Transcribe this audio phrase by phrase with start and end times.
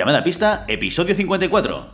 [0.00, 1.90] Llamada pista, episodio 54.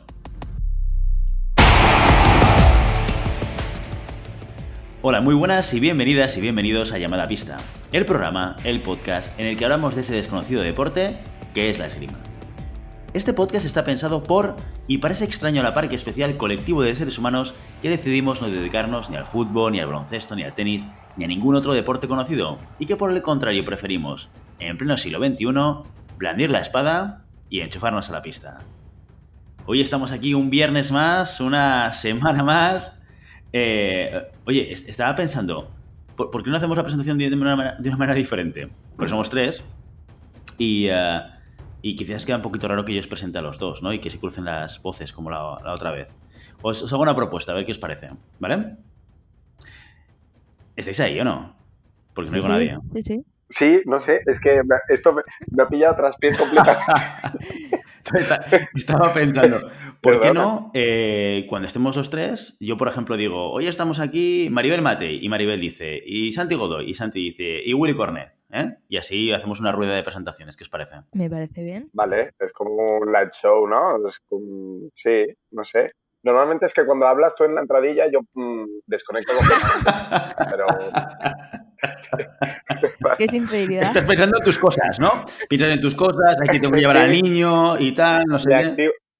[5.02, 7.56] Hola, muy buenas y bienvenidas y bienvenidos a Llamada Pista,
[7.90, 11.18] el programa, el podcast en el que hablamos de ese desconocido deporte
[11.52, 12.12] que es la esgrima.
[13.12, 14.54] Este podcast está pensado por,
[14.86, 18.48] y parece extraño a la par que especial, colectivo de seres humanos que decidimos no
[18.48, 20.86] dedicarnos ni al fútbol, ni al baloncesto, ni al tenis,
[21.16, 24.28] ni a ningún otro deporte conocido, y que por el contrario preferimos,
[24.60, 25.46] en pleno siglo XXI,
[26.18, 28.60] blandir la espada y enchufarnos a la pista.
[29.66, 32.98] Hoy estamos aquí un viernes más, una semana más.
[33.52, 35.70] Eh, oye, estaba pensando,
[36.16, 38.68] ¿por, qué no hacemos la presentación de una, manera, diferente?
[38.96, 39.64] Porque somos tres
[40.58, 41.22] y, uh,
[41.82, 43.92] y quizás queda un poquito raro que yo os presente a los dos, ¿no?
[43.92, 46.14] Y que se crucen las voces como la, otra vez.
[46.62, 48.76] Os, hago una propuesta, a ver qué os parece, ¿vale?
[50.74, 51.56] ¿Estáis ahí o no?
[52.12, 52.78] Porque no digo nadie.
[52.94, 53.24] Sí, sí.
[53.48, 55.22] Sí, no sé, es que esto me,
[55.62, 57.82] ha pillado tras pies completamente.
[58.74, 59.68] Estaba pensando,
[60.00, 60.70] ¿por qué no?
[60.74, 65.28] Eh, cuando estemos los tres, yo por ejemplo digo, hoy estamos aquí Maribel Matei, y
[65.28, 68.76] Maribel dice, y Santi Godoy, y Santi dice, y Willy Cornet, ¿eh?
[68.88, 70.96] Y así hacemos una rueda de presentaciones, ¿qué os parece?
[71.12, 71.90] Me parece bien.
[71.92, 73.98] Vale, es como un live show, ¿no?
[74.94, 75.92] Sí, no sé.
[76.22, 80.34] Normalmente es que cuando hablas tú en la entradilla yo mm, desconecto completamente.
[80.50, 80.66] pero
[83.18, 83.82] Qué sinceridad.
[83.84, 85.24] Estás pensando en tus cosas, ¿no?
[85.48, 88.50] Piensas en tus cosas, aquí tengo que llevar al niño y tal, no sé.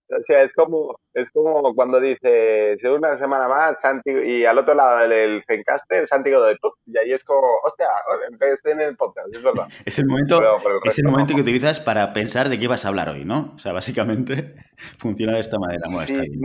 [0.09, 4.57] O sea, es como, es como cuando dice, si una semana más, Santi, y al
[4.57, 7.89] otro lado del Zencaster, Santi de tú, y ahí es como, hostia,
[8.53, 9.67] estoy en el podcast, es verdad.
[9.85, 10.41] Es el momento,
[10.85, 13.53] es el momento que utilizas para pensar de qué vas a hablar hoy, ¿no?
[13.57, 14.55] O sea, básicamente
[14.99, 15.83] funciona de esta manera.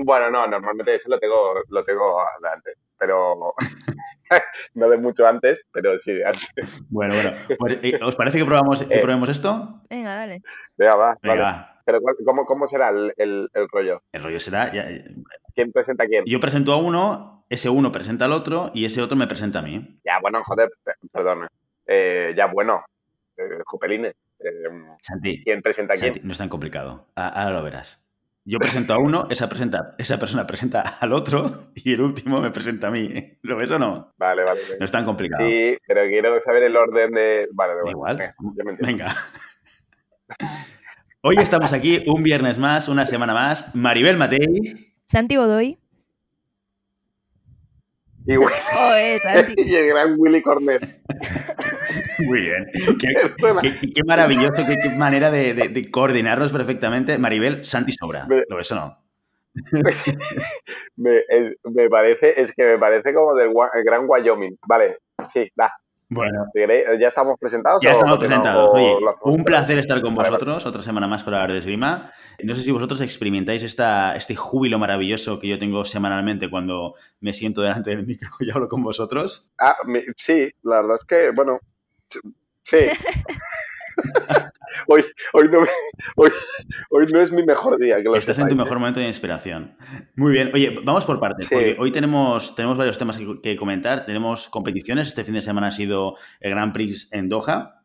[0.06, 2.72] bueno, no, normalmente eso lo tengo, lo tengo adelante,
[3.02, 3.36] pero
[4.76, 6.84] no de mucho antes, pero sí de antes.
[6.90, 7.32] Bueno, bueno.
[7.58, 9.02] Pues, eh, ¿Os parece que, probamos, que eh.
[9.02, 9.82] probemos esto?
[9.90, 10.44] Venga, dale.
[10.78, 11.18] Venga, va.
[11.24, 14.04] Venga, Pero ¿cómo, cómo será el, el, rollo?
[14.12, 14.72] El rollo será...
[15.56, 16.26] ¿Quién presenta a quién?
[16.28, 19.64] Yo presento a uno, ese uno presenta al otro y ese otro me presenta a
[19.64, 20.00] mí.
[20.06, 20.70] Ya, bueno, joder,
[21.12, 21.48] perdón.
[21.88, 22.86] Eh, ya, bueno.
[23.36, 24.14] Eh, Jupelines.
[25.02, 25.44] Santi.
[25.44, 26.20] ¿Quién presenta a quién?
[26.22, 27.08] no es tan complicado.
[27.16, 28.00] Ahora lo verás.
[28.52, 32.52] Yo presento a uno, esa, presenta, esa persona presenta al otro y el último me
[32.52, 33.38] presenta a mí.
[33.44, 34.14] ¿Lo ves o no?
[34.18, 34.60] Vale, vale.
[34.78, 35.48] No es tan complicado.
[35.48, 37.48] Sí, pero quiero saber el orden de...
[37.54, 38.22] Vale, de Igual.
[38.82, 39.16] Venga.
[41.22, 43.74] Hoy estamos aquí un viernes más, una semana más.
[43.74, 44.94] Maribel Matei.
[45.06, 45.80] Santi Godoy.
[48.28, 48.34] Y,
[49.66, 51.02] y el gran Willy Cornet.
[52.26, 52.68] Muy bien.
[53.00, 57.18] Qué, maravilloso, qué, manera de, coordinarlos perfectamente.
[57.18, 58.28] Maribel, Santi sobra.
[58.48, 58.98] ¿Lo ves o no?
[60.96, 63.52] me, parece, es que me parece como del
[63.84, 64.58] Gran Wyoming.
[64.68, 65.74] Vale, sí, da.
[66.10, 66.46] Bueno.
[67.00, 67.82] ¿Ya estamos presentados?
[67.82, 68.72] Ya estamos presentados.
[68.74, 72.12] Oye, un placer estar con vosotros otra semana más para hablar de esgrima.
[72.44, 77.32] No sé si vosotros experimentáis esta, este júbilo maravilloso que yo tengo semanalmente cuando me
[77.32, 79.50] siento delante del micro y hablo con vosotros.
[79.58, 79.78] Ah,
[80.18, 81.60] sí, la verdad es que, bueno,
[82.64, 82.78] sí.
[84.88, 85.60] hoy, hoy, no,
[86.16, 87.98] hoy, no es mi mejor día.
[88.16, 88.80] Estás en tu mejor ¿eh?
[88.80, 89.76] momento de inspiración.
[90.16, 90.52] Muy bien.
[90.54, 94.06] Oye, vamos por partes, porque hoy tenemos, tenemos varios temas que, comentar.
[94.06, 95.10] Tenemos competiciones.
[95.10, 97.78] Este fin de semana ha sido el Grand Prix en Doha.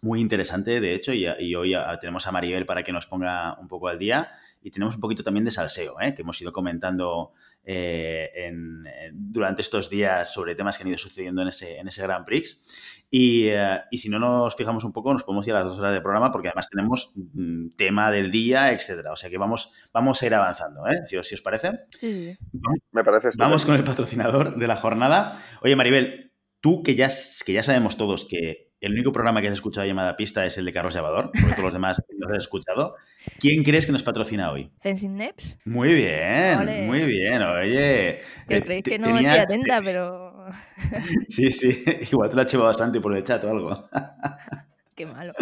[0.00, 3.88] Muy interesante, de hecho, y, hoy tenemos a Maribel para que nos ponga un poco
[3.88, 4.30] al día.
[4.60, 6.14] Y tenemos un poquito también de salseo, ¿eh?
[6.14, 7.32] que hemos ido comentando
[7.64, 8.52] eh,
[9.12, 12.91] durante estos días sobre temas que han ido sucediendo en ese, en ese Grand Prix.
[13.14, 15.92] Eh, y, si no nos fijamos un poco, nos podemos ir a las dos horas
[15.92, 19.12] de programa porque además tenemos mm, tema del día, etcétera.
[19.12, 21.04] O sea que vamos, vamos a ir avanzando, ¿eh?
[21.04, 21.80] Si, os, parece.
[21.90, 22.38] Sí, sí.
[22.90, 23.28] Me parece.
[23.36, 25.32] Vamos con el patrocinador de la jornada.
[25.60, 27.10] Oye, Maribel, tú que ya,
[27.44, 30.64] que ya sabemos todos que el único programa que has escuchado llamada pista es el
[30.64, 32.96] de Carlos Llevador, porque todos los demás no los has escuchado.
[33.38, 34.72] ¿Quién crees que nos patrocina hoy?
[34.80, 35.58] Fencing Neps.
[35.66, 37.42] Muy bien, muy bien.
[37.42, 38.20] Oye.
[38.48, 40.31] Que eh, creéis que no estoy atenta, pero
[41.28, 43.88] Sí, sí, igual te lo ha llevado bastante por el chat o algo.
[44.94, 45.32] Qué malo.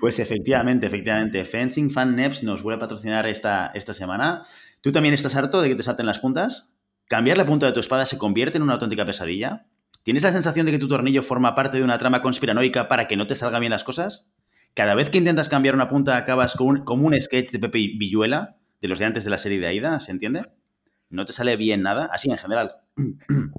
[0.00, 1.44] Pues efectivamente, efectivamente.
[1.44, 4.42] Fencing Fan Neps nos vuelve a patrocinar esta, esta semana.
[4.80, 6.72] ¿Tú también estás harto de que te salten las puntas?
[7.06, 9.66] ¿Cambiar la punta de tu espada se convierte en una auténtica pesadilla?
[10.02, 13.16] ¿Tienes la sensación de que tu tornillo forma parte de una trama conspiranoica para que
[13.16, 14.28] no te salgan bien las cosas?
[14.74, 17.78] ¿Cada vez que intentas cambiar una punta acabas con un, como un sketch de Pepe
[17.96, 20.46] Villuela, de los de antes de la serie de Aida, ¿se entiende?
[21.08, 22.08] ¿No te sale bien nada?
[22.12, 22.76] Así en general.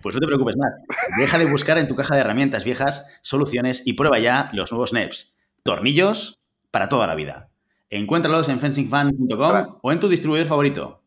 [0.00, 0.72] Pues no te preocupes más.
[1.18, 4.92] Deja de buscar en tu caja de herramientas viejas soluciones y prueba ya los nuevos
[4.92, 5.36] NEPs.
[5.64, 6.40] Tornillos
[6.70, 7.50] para toda la vida.
[7.90, 11.02] Encuéntralos en fencingfan.com o en tu distribuidor favorito.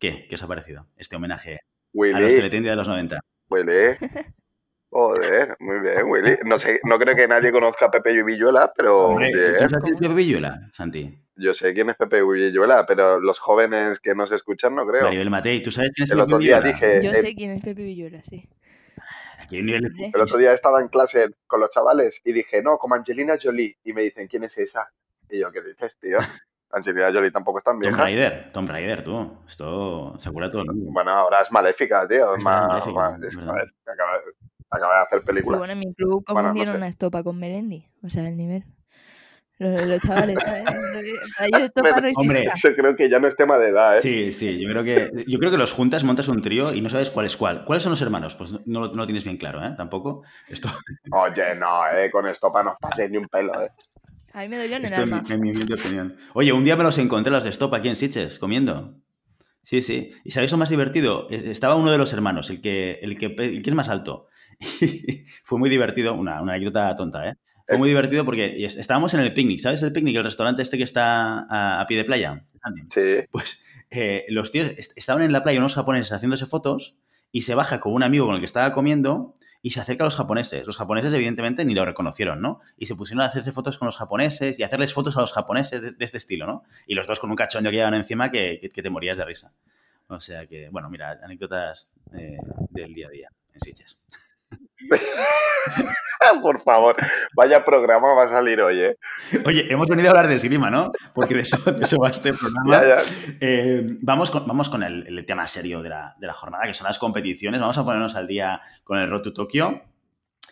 [0.00, 0.26] ¿Qué?
[0.28, 1.60] ¿Qué os ha parecido este homenaje
[2.14, 3.20] a los teletiendas de los 90?
[3.48, 3.96] Huele.
[4.98, 6.38] Joder, muy bien, Willy.
[6.46, 9.52] No sé, no creo que nadie conozca a Pepe Villuela, pero Hombre, ¿tú- bien.
[9.58, 11.18] ¿Tú sabes quién es Pepe Villuela, Santi?
[11.36, 15.02] Yo sé quién es Pepe Villuela, pero los jóvenes que nos escuchan no creo.
[15.04, 17.50] Maribel Matei, ¿tú sabes quién es El Pepe otro día dije- Yo eh, sé quién
[17.50, 18.48] es Pepe Villuela, sí.
[19.38, 20.12] Aquí hay un nivel- Hombre.
[20.14, 23.76] El otro día estaba en clase con los chavales y dije, no, como Angelina Jolie.
[23.84, 24.90] Y me dicen, ¿quién es esa?
[25.28, 26.16] Y yo, ¿qué dices, tío?
[26.70, 28.02] Angelina Jolie tampoco es tan Tom vieja.
[28.02, 29.40] Raider, Tom Raider, tú.
[29.46, 30.90] Esto se acuerda todo el mundo.
[30.92, 32.32] Bueno, ahora es maléfica, tío.
[32.32, 33.52] Es Es más, maléfica, más- es- ¿verdad?
[33.52, 34.20] joder, acaba,
[34.70, 35.58] acaba de hacer Sí, película.
[35.58, 36.84] bueno, en mi club Bueno, no confundieron sé.
[36.84, 37.86] a Estopa con Melendi.
[38.02, 38.64] O sea, el nivel.
[39.58, 40.64] Los, los chavales, ¿sabes?
[41.36, 42.44] Para ellos Estopa no Hombre.
[42.54, 44.00] Eso creo que ya no es tema de edad, ¿eh?
[44.02, 46.90] Sí, sí, yo creo que yo creo que los juntas, montas un trío y no
[46.90, 47.64] sabes cuál es cuál.
[47.64, 48.34] ¿Cuáles son los hermanos?
[48.34, 49.72] Pues no, no lo no lo tienes bien claro, ¿eh?
[49.76, 50.24] Tampoco.
[50.48, 50.68] Esto,
[51.10, 53.70] Oye, no, eh, con estopa no os paséis ni un pelo, eh.
[54.34, 55.34] A mí me dolió en el esto en, mi, alma.
[55.34, 56.16] en mi opinión.
[56.34, 58.94] Oye, un día me los encontré los de Stop aquí en Sitges, comiendo.
[59.68, 60.12] Sí, sí.
[60.22, 61.26] ¿Y sabéis lo más divertido?
[61.28, 64.28] Eh, Estaba uno de los hermanos, el que, el que, el que es más alto.
[65.44, 67.34] Fue muy divertido, una, una anécdota tonta, ¿eh?
[67.66, 70.14] Fue muy divertido porque es- estábamos en el picnic, ¿sabes el picnic?
[70.16, 72.44] El restaurante este que está a, a pie de playa.
[72.90, 73.00] Sí.
[73.32, 76.96] Pues eh, los tíos est- estaban en la playa, unos japoneses haciéndose fotos,
[77.32, 80.06] y se baja con un amigo con el que estaba comiendo y se acerca a
[80.06, 80.66] los japoneses.
[80.66, 82.60] Los japoneses, evidentemente, ni lo reconocieron, ¿no?
[82.76, 85.32] Y se pusieron a hacerse fotos con los japoneses y a hacerles fotos a los
[85.32, 86.64] japoneses de, este estilo, ¿no?
[86.86, 89.24] Y los dos con un cachondeo que llevan encima que, que- que te morías de
[89.24, 89.52] risa.
[90.08, 92.36] O sea que, bueno, mira, anécdotas eh,
[92.70, 93.98] del día a día en Sitges.
[96.42, 96.96] Por favor,
[97.34, 98.96] vaya programa va a salir hoy, eh.
[99.44, 100.90] Oye, hemos venido a hablar de esgrima, ¿no?
[101.14, 102.82] Porque de eso, de eso va este programa.
[102.82, 103.02] Ya, ya.
[103.40, 106.74] Eh, vamos con, vamos con el, el tema serio de la, de la jornada, que
[106.74, 107.60] son las competiciones.
[107.60, 109.82] Vamos a ponernos al día con el Road to Tokio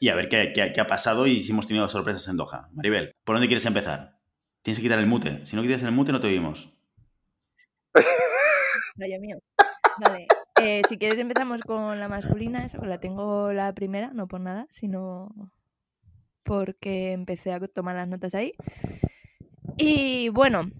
[0.00, 2.68] y a ver qué, qué- qué ha pasado y si hemos tenido sorpresas en Doha.
[2.72, 4.18] Maribel, ¿por dónde quieres empezar?
[4.62, 5.44] Tienes que quitar el mute.
[5.46, 6.72] Si no quitas el mute, no te oímos.
[8.96, 9.38] Vaya mío.
[9.98, 10.26] Vale.
[10.60, 14.66] Eh, si quieres empezamos con la masculina, pues la tengo la primera, no por nada,
[14.70, 15.32] sino
[16.44, 18.54] porque empecé a tomar las notas ahí.
[19.76, 20.70] Y bueno,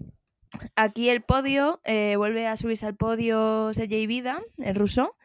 [0.77, 5.17] aquí el podio, eh, vuelve a subirse al podio Sergei Vida, el ruso,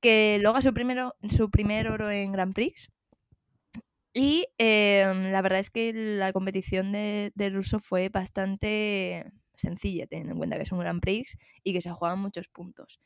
[0.00, 2.90] que logra su, primero, su primer oro en Grand Prix.
[4.12, 10.32] Y eh, la verdad es que la competición de, de ruso fue bastante sencilla, teniendo
[10.32, 13.00] en cuenta que es un Grand Prix y que se juegan muchos puntos.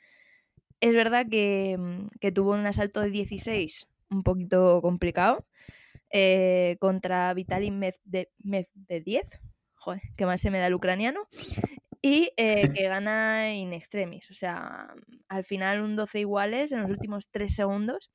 [0.83, 5.47] Es verdad que, mm, que tuvo un asalto de 16 un poquito complicado
[6.11, 9.29] eh, contra Vitaly Medvedev, Medvedev,
[9.77, 11.23] joder, que más se me da el ucraniano,
[12.03, 14.93] y eh, que gana in extremis, o sea,
[15.29, 18.11] al final un 12 iguales en los últimos 3 segundos,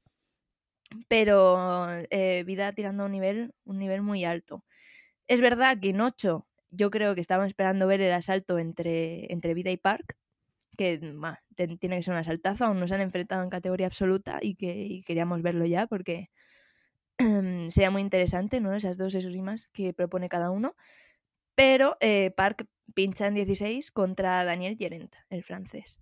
[1.08, 4.66] pero eh, Vida tirando a un nivel, un nivel muy alto.
[5.28, 9.54] Es verdad que en 8 yo creo que estaban esperando ver el asalto entre, entre
[9.54, 10.18] Vida y Park,
[10.78, 11.00] que
[11.80, 15.02] tiene que ser un asaltazo, aún no se han enfrentado en categoría absoluta y que
[15.06, 16.30] queríamos verlo ya porque
[17.70, 18.74] sería muy interesante, ¿no?
[18.74, 20.76] Esas dos esgrimas que propone cada uno.
[21.56, 26.00] Pero eh, Park pincha en 16 contra Daniel Gerent, el francés.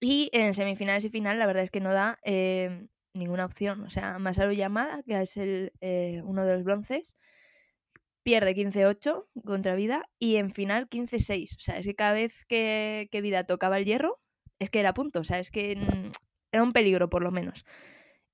[0.00, 3.82] Y en semifinales y final, la verdad es que no da eh, ninguna opción.
[3.84, 7.16] O sea, Masaru Yamada, que es el, eh, uno de los bronces,
[8.22, 11.56] pierde 15-8 contra Vida y en final 15-6.
[11.56, 14.20] O sea, es que cada vez que, que Vida tocaba el hierro,
[14.58, 15.20] es que era punto.
[15.20, 16.12] O sea, es que mm,
[16.52, 17.64] era un peligro por lo menos.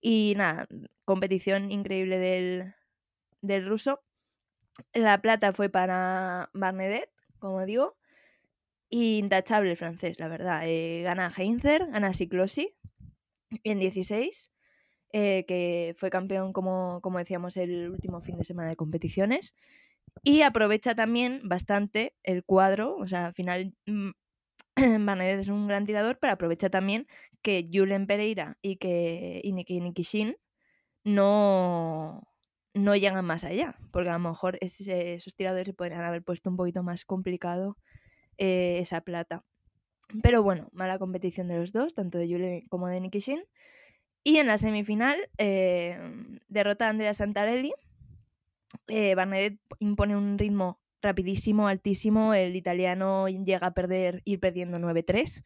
[0.00, 0.66] Y nada,
[1.04, 2.74] competición increíble del,
[3.40, 4.02] del ruso.
[4.92, 7.96] La plata fue para Barnedet, como digo.
[8.88, 10.62] Intachable el francés, la verdad.
[10.64, 12.74] Eh, gana Heinzer, gana Siklosi
[13.64, 14.50] en 16,
[15.18, 19.54] eh, que fue campeón, como, como decíamos, el último fin de semana de competiciones.
[20.24, 24.10] Y aprovecha también bastante el cuadro, o sea, al final mm,
[25.06, 27.06] Barnedet es un gran tirador, pero aprovecha también
[27.42, 30.36] que Julen Pereira y que y Niki Nikishin
[31.04, 32.22] no,
[32.74, 36.50] no llegan más allá, porque a lo mejor ese- esos tiradores se podrían haber puesto
[36.50, 37.76] un poquito más complicado
[38.38, 39.44] eh, esa plata.
[40.22, 43.42] Pero bueno, mala competición de los dos, tanto de Julen como de Nikishin.
[44.26, 46.00] Y en la semifinal, eh,
[46.48, 47.72] derrota a Andrea Santarelli.
[48.88, 52.34] Eh, Barnedet impone un ritmo rapidísimo, altísimo.
[52.34, 55.44] El italiano llega a perder, ir perdiendo 9-3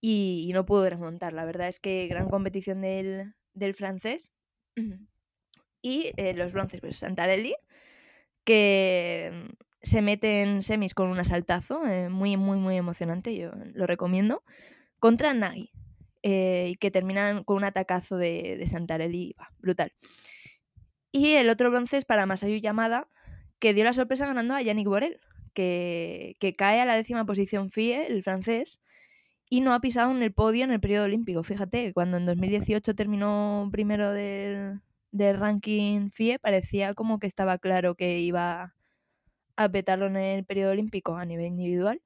[0.00, 1.34] y, no pudo remontar.
[1.34, 4.30] La verdad es que gran competición del, del francés.
[5.84, 7.56] Y eh, los bronces, pues Santarelli,
[8.44, 9.48] que mm,
[9.82, 14.44] se mete en semis con un asaltazo, eh, muy, muy, muy emocionante, yo lo recomiendo,
[15.00, 15.72] contra Nagi,
[16.22, 19.92] eh, y que terminan con un atacazo de, de Santarelli, brutal.
[21.10, 23.08] Y el otro bronce es para Masayu Yamada,
[23.58, 25.20] que dio la sorpresa ganando a Yannick Borel,
[25.52, 28.80] que, que cae a la décima posición FIE, el francés,
[29.50, 31.42] y no ha pisado en el podio en el periodo olímpico.
[31.42, 37.94] Fíjate, cuando en 2018 terminó primero del, del ranking FIE, parecía como que estaba claro
[37.94, 38.74] que iba
[39.56, 42.00] a petarlo en el periodo olímpico a nivel individual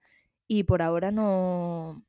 [0.48, 2.02] y por ahora no,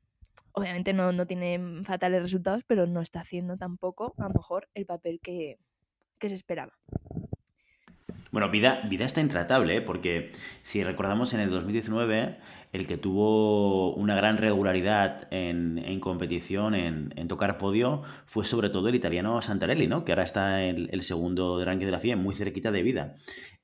[0.52, 4.86] obviamente no, no tiene fatales resultados, pero no está haciendo tampoco a lo mejor el
[4.86, 5.58] papel que,
[6.18, 6.72] que se esperaba.
[8.30, 9.80] Bueno, Vida, Vida está intratable, ¿eh?
[9.80, 12.38] porque si recordamos en el 2019,
[12.72, 18.70] el que tuvo una gran regularidad en, en competición, en, en, tocar podio, fue sobre
[18.70, 20.04] todo el italiano Santarelli, ¿no?
[20.04, 23.14] que ahora está en el segundo de ranking de la FIA, muy cerquita de Vida.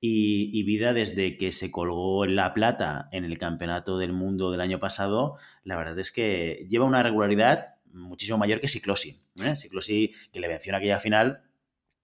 [0.01, 4.61] Y, y, Vida, desde que se colgó la plata en el Campeonato del Mundo del
[4.61, 9.23] año pasado, la verdad es que lleva una regularidad muchísimo mayor que Ciclosi.
[9.43, 9.57] ¿eh?
[9.57, 11.43] Ciclosi, que le venció en aquella final,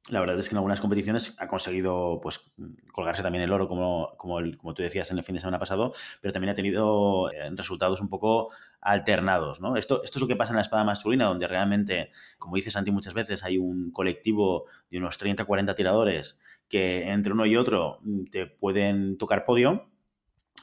[0.09, 2.53] la verdad es que en algunas competiciones ha conseguido pues,
[2.93, 5.59] colgarse también el oro, como, como, el, como, tú decías en el fin de semana
[5.59, 9.61] pasado, pero también ha tenido eh, resultados un poco alternados.
[9.61, 9.77] ¿no?
[9.77, 12.91] Esto, esto es lo que pasa en la espada masculina, donde realmente, como dice Santi
[12.91, 16.39] muchas veces, hay un colectivo de unos 30 40 tiradores
[16.69, 19.90] que entre uno y otro mm, te pueden tocar podio,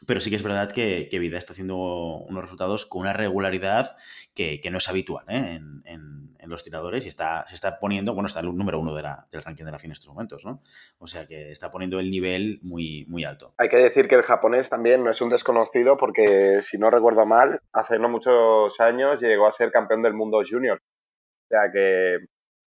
[0.06, 3.96] pero sí que es verdad que, que, Vida está haciendo unos resultados con una regularidad
[4.34, 5.56] que, que no es habitual ¿eh?
[5.56, 9.44] en, en, los tiradores y está, se está poniendo, bueno, está el número uno del
[9.44, 10.62] ranking de la FIA en estos momentos, ¿no?
[10.98, 13.54] O sea que está poniendo el nivel muy, muy alto.
[13.58, 17.26] Hay que decir que el japonés también no es un desconocido porque, si no recuerdo
[17.26, 20.80] mal, hace no muchos años llegó a ser campeón del mundo junior.
[20.80, 22.20] O sea que,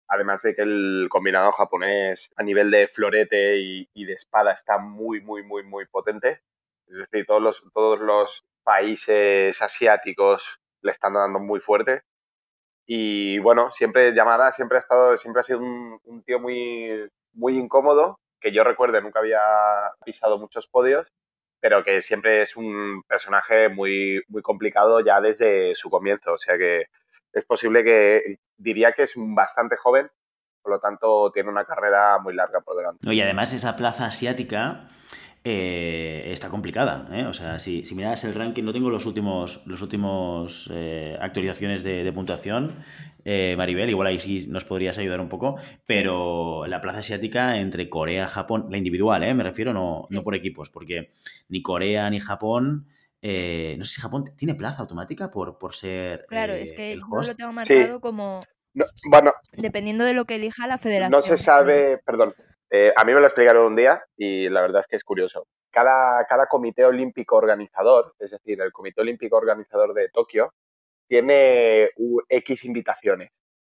[0.07, 4.79] además de que el combinado japonés a nivel de florete y, y de espada está
[4.79, 6.43] muy, muy, muy, muy potente
[6.89, 12.03] es decir, todos los, todos los países asiáticos le están dando muy fuerte.
[12.87, 17.57] Y bueno, siempre llamada, siempre ha estado, siempre ha sido un, un tío muy, muy
[17.57, 19.41] incómodo, que yo recuerde nunca había
[20.05, 21.07] pisado muchos podios,
[21.61, 26.35] pero que siempre es un personaje muy, muy complicado ya desde su comienzo.
[26.35, 26.89] O sea que
[27.33, 30.11] es posible que diría que es bastante joven,
[30.61, 33.11] por lo tanto tiene una carrera muy larga por delante.
[33.11, 34.89] y además esa plaza asiática
[35.45, 37.09] eh, está complicada.
[37.13, 37.27] ¿eh?
[37.27, 41.83] O sea, si, si, miras el ranking, no tengo los últimos, los últimos eh, actualizaciones
[41.83, 42.77] de, de puntuación,
[43.27, 46.71] eh, Maribel, igual ahí sí nos podrías ayudar un poco, pero sí.
[46.71, 49.35] la plaza asiática entre Corea, Japón, la individual, ¿eh?
[49.35, 50.15] me refiero, no, sí.
[50.15, 51.13] no por equipos, porque
[51.49, 52.89] ni Corea ni Japón.
[53.27, 56.27] Eh, no sé si Japón tiene plaza automática por, por ser.
[56.29, 58.41] Claro, es que yo lo tengo marcado como.
[58.75, 61.11] No, bueno, dependiendo de lo que elija la federación.
[61.13, 62.35] No se sabe, perdón,
[62.77, 65.47] eh, a mí me lo explicaron un día y la verdad es que es curioso.
[65.71, 70.53] Cada, comité olímpico organizador, es decir, el Comité Olímpico Organizador de Tokio,
[71.07, 71.91] tiene
[72.29, 73.31] X invitaciones,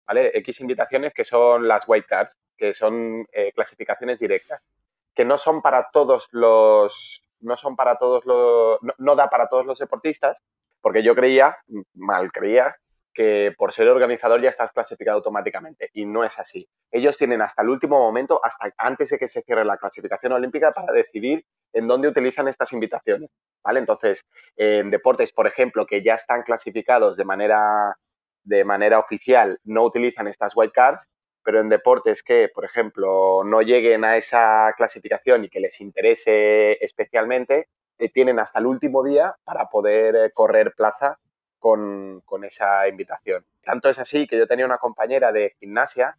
[0.07, 0.31] ¿vale?
[0.38, 4.67] X invitaciones que son las white cards, que son eh, clasificaciones directas,
[5.15, 9.67] que no son para todos los, no son para todos los, no da para todos
[9.67, 10.43] los deportistas,
[10.81, 11.59] porque yo creía,
[11.93, 12.75] mal creía,
[13.17, 16.69] que por ser organizador ya estás clasificado automáticamente y no es así.
[16.91, 20.73] Ellos tienen hasta el último momento, hasta antes de que se cierre la clasificación olímpica,
[20.73, 21.43] para decidir
[21.73, 23.31] en dónde utilizan estas invitaciones.
[23.65, 23.81] ¿vale?
[23.81, 27.97] Entonces, en deportes, por ejemplo, que ya están clasificados de manera,
[28.45, 31.09] de manera oficial, no utilizan estas white cards,
[31.43, 36.73] pero en deportes que, por ejemplo, no lleguen a esa clasificación y que les interese
[36.85, 37.69] especialmente,
[37.99, 41.19] eh, tienen hasta el último día para poder eh, correr plaza
[41.67, 43.45] con, con, esa invitación.
[43.65, 46.17] Tanto es así que yo tenía una compañera de gimnasia,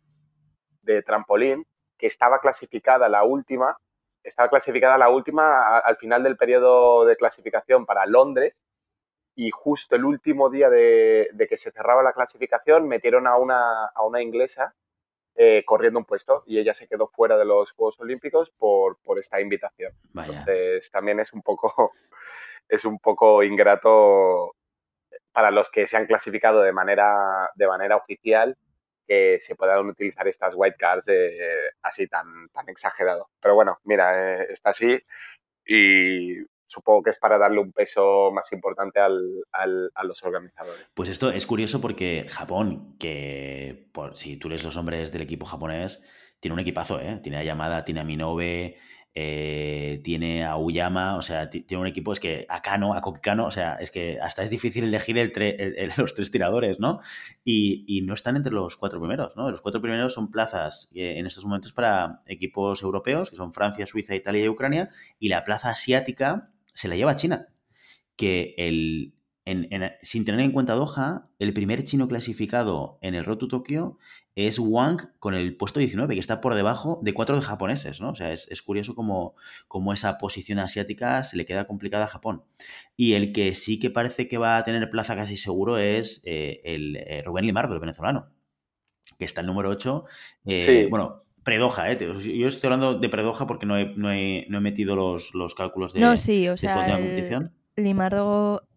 [0.81, 1.65] de trampolín,
[1.97, 3.77] que estaba clasificada la última,
[4.23, 8.61] estaba clasificada la última al final del periodo de clasificación para Londres
[9.35, 13.85] y justo el último día de, de que se cerraba la clasificación metieron a una,
[13.85, 14.75] a una inglesa
[15.37, 19.17] eh, corriendo un puesto y ella se quedó fuera de los Juegos Olímpicos por, por
[19.17, 19.93] esta invitación.
[20.11, 20.39] Vaya.
[20.39, 21.93] Entonces también es un poco
[22.67, 24.56] es un poco ingrato
[25.37, 28.57] para los que se han clasificado de manera, de manera oficial
[29.07, 33.29] que se puedan utilizar estas white cards eh, así tan, tan exagerado.
[33.39, 34.99] Pero bueno, mira, eh, está así
[35.63, 40.87] y supongo que es para darle un peso más importante al, al, a los organizadores.
[40.95, 45.45] Pues esto es curioso porque Japón, que por, si tú eres los hombres del equipo
[45.45, 46.01] japonés,
[46.39, 47.19] tiene un equipazo, ¿eh?
[47.21, 48.79] Tiene a Yamada, tiene a Minobe,
[49.19, 53.47] eh, tiene a Uyama, o sea, tiene un equipo, es que a Kano, a Kokikano,
[53.47, 55.33] o sea, es que hasta es difícil elegir el
[55.97, 56.99] los tres tiradores, ¿no?
[57.43, 59.49] Y, no están entre los cuatro primeros, ¿no?
[59.49, 63.87] Los cuatro primeros son plazas eh, en estos momentos para equipos europeos, que son Francia,
[63.87, 67.47] Suiza, Italia y Ucrania, y la plaza asiática se la lleva China,
[68.15, 69.15] que el,
[70.03, 73.97] sin tener en cuenta Doha, el primer chino clasificado en el Road to Tokio
[74.37, 78.11] es Wang con el puesto 19, que está por debajo de cuatro de japoneses, ¿no?
[78.11, 79.33] O sea, es, curioso cómo,
[79.91, 82.43] esa posición asiática se le queda complicada a Japón.
[82.95, 86.61] Y el que sí que parece que va a tener plaza casi seguro es eh,
[86.65, 88.27] el eh, Rubén Limardo, el venezolano,
[89.17, 90.05] que está el número 8.
[90.45, 91.97] Eh, bueno, predoja, ¿eh?
[91.99, 96.15] Yo estoy hablando de predoja porque no he, no he, metido los, cálculos de, no,
[96.15, 97.55] sí, o sea, competición.
[97.75, 98.67] Limardo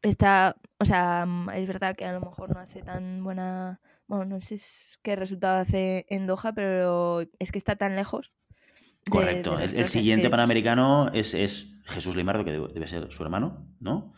[0.00, 4.24] está, o sea, mm, es verdad que a lo mejor no hace tan buena, bueno,
[4.24, 4.56] no sé
[5.02, 8.32] qué resultado hace en Doha, pero es que está tan lejos.
[9.08, 14.14] Correcto, el, siguiente panamericano es, es, Jesús Limardo, que debe, ser su hermano, ¿no?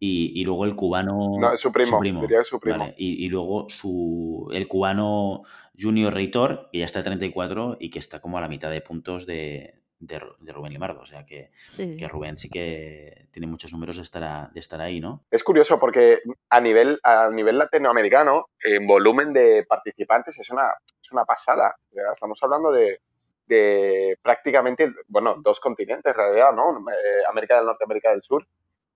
[0.00, 1.32] Y, luego el cubano.
[1.40, 1.98] No, es su primo.
[2.44, 2.94] su primo.
[2.96, 5.42] Y, luego su, el cubano
[5.80, 8.80] Junior Reitor, que ya está a 34 y que está como a la mitad de
[8.80, 10.18] puntos de, de,
[10.52, 11.00] Rubén Limardo.
[11.00, 15.00] O sea que, que, Rubén sí que tiene muchos números de estar, de estar ahí,
[15.00, 15.24] ¿no?
[15.30, 21.12] Es curioso porque a nivel, a nivel latinoamericano, en volumen de participantes es una, es
[21.12, 21.76] una pasada.
[22.12, 23.00] Estamos hablando de,
[23.46, 26.78] de prácticamente, bueno, dos continentes en realidad, ¿no?
[26.90, 28.46] Eh, América del Norte, América del Sur.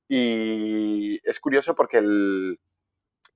[0.09, 2.59] Y es curioso porque el,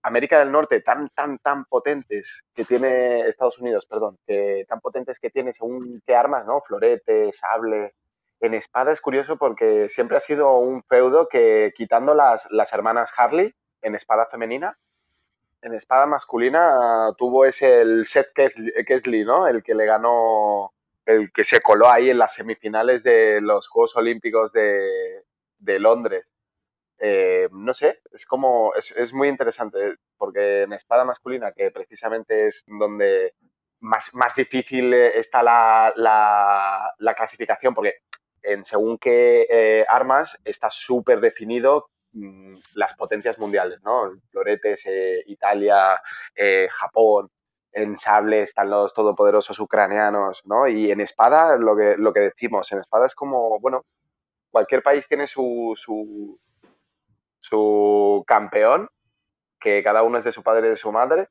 [0.07, 5.19] América del Norte tan, tan, tan potentes que tiene Estados Unidos, perdón, que tan potentes
[5.19, 6.61] que tiene según qué armas, ¿no?
[6.61, 7.93] Florete, sable.
[8.39, 13.13] En espada es curioso porque siempre ha sido un feudo que quitando las, las hermanas
[13.17, 14.79] Harley en espada femenina,
[15.63, 18.33] en espada masculina tuvo ese el Seth
[18.87, 19.49] Kesley, ¿no?
[19.49, 20.73] El que le ganó,
[21.05, 25.25] el que se coló ahí en las semifinales de los Juegos Olímpicos de,
[25.59, 26.36] de Londres.
[26.99, 32.65] Eh, no sé, es como, es, muy interesante, porque en espada masculina, que precisamente es
[32.67, 33.35] donde
[33.81, 37.97] más, más difícil está la, la, clasificación, porque
[38.43, 44.13] en según qué eh, armas está súper definido mm, las potencias mundiales, ¿no?
[44.31, 46.01] Floretes, eh, Italia,
[46.71, 47.31] Japón,
[47.73, 50.67] en sable están los todopoderosos ucranianos, ¿no?
[50.67, 53.85] Y en espada, lo que, lo que decimos, en espada es como, bueno,
[54.51, 56.41] cualquier país tiene su, su,
[57.49, 58.89] su campeón,
[59.61, 61.29] que cada uno es de su padre y de su madre,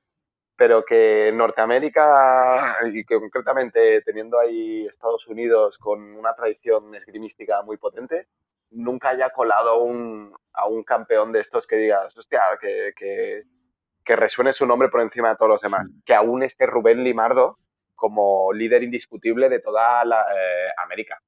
[0.56, 7.78] pero que Norteamérica, y que concretamente teniendo ahí Estados Unidos con una tradición esgrimística muy
[7.78, 8.28] potente,
[8.72, 14.54] nunca haya colado un, a un campeón de estos que digas, hostia, que, que, resuene
[14.54, 15.90] su nombre por encima de todos los demás.
[16.06, 17.58] Que aún esté Rubén Limardo
[17.96, 21.20] como líder indiscutible de toda la, eh, América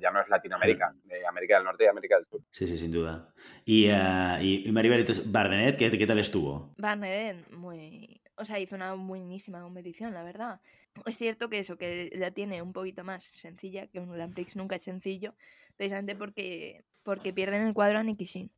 [0.00, 0.94] ya no es Latinoamérica,
[1.28, 2.42] América del Norte y América del Sur.
[2.50, 3.32] Sí, sí, sin duda.
[3.64, 6.74] Y, uh, y Maribel, entonces, Barnenet, ¿qué, ¿qué, tal estuvo?
[6.78, 8.20] Barnenet, muy...
[8.36, 10.60] O sea, hizo una buenísima competición, la verdad.
[11.04, 14.56] Es cierto que eso, que la tiene un poquito más sencilla, que un Grand Prix
[14.56, 15.34] nunca es sencillo,
[15.76, 18.50] precisamente porque, porque pierden el cuadro a Nikishin.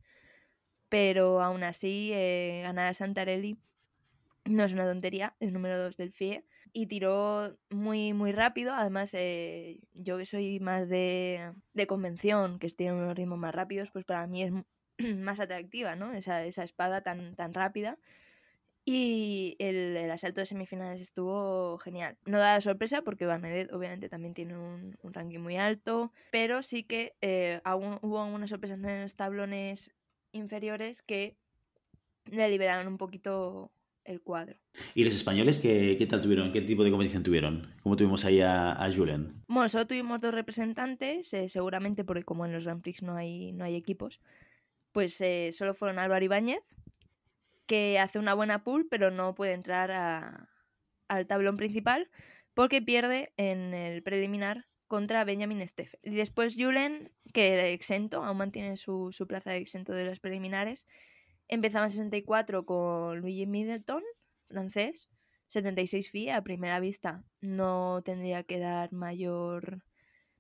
[0.89, 3.59] Pero aún así, eh, ganar a Santarelli
[4.45, 8.73] no es una tontería, es número 2 del FIE y tiró muy, muy rápido.
[8.73, 13.91] Además, eh, yo que soy más de, de convención, que tiene unos ritmos más rápidos,
[13.91, 14.53] pues para mí es
[15.17, 16.13] más atractiva, ¿no?
[16.13, 17.99] Esa, esa espada tan, tan rápida.
[18.85, 22.19] Y el, el, asalto de semifinales estuvo genial.
[22.27, 26.83] No da sorpresa porque Barnedet obviamente también tiene un, un ranking muy alto, pero sí
[26.83, 27.61] que eh,
[28.01, 29.93] hubo algunas sorpresas en los tablones
[30.33, 31.37] inferiores que
[32.25, 33.71] le liberaron un poquito
[34.05, 34.57] el cuadro.
[34.95, 36.53] ¿Y los españoles qué, tal tuvieron?
[36.53, 37.75] ¿Qué tipo de competición tuvieron?
[37.83, 39.43] ¿Cómo tuvimos ahí a, Julen?
[39.49, 43.53] Bueno, solo tuvimos dos representantes, eh, seguramente porque como en los Grand Prix no hay,
[43.53, 44.21] no hay equipos,
[44.93, 46.63] pues eh, solo fueron Álvaro Ibáñez,
[47.67, 50.49] que hace una buena pool, pero no puede entrar
[51.09, 52.11] al tablón principal
[52.55, 55.95] porque pierde en el preliminar contra Benjamin Steff.
[56.03, 60.21] Y después Julen, que era exento, aún mantiene su, su plaza de exento de los
[60.21, 60.87] preliminares,
[61.49, 64.03] Empezaba en 64 con Luigi Middleton,
[64.49, 65.09] francés.
[65.49, 69.85] 76 FIE a primera vista no tendría que dar mayor,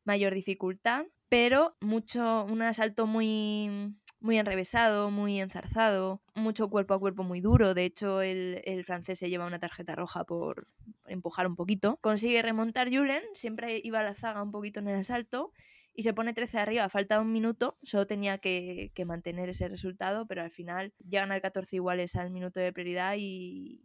[0.05, 7.25] mayor dificultad, pero mucho, un asalto muy, muy enrevesado, muy enzarzado, mucho cuerpo a cuerpo
[7.25, 7.75] muy duro.
[7.75, 10.67] De hecho, el, el, francés se lleva una tarjeta roja por
[11.07, 11.99] empujar un poquito.
[12.01, 15.53] Consigue remontar Julen, siempre iba a la zaga un poquito en el asalto
[15.95, 16.89] y se pone 13 arriba.
[16.89, 21.77] Falta un minuto, solo tenía que, mantener ese resultado, pero al final llegan al 14
[21.77, 23.83] iguales al minuto de prioridad y,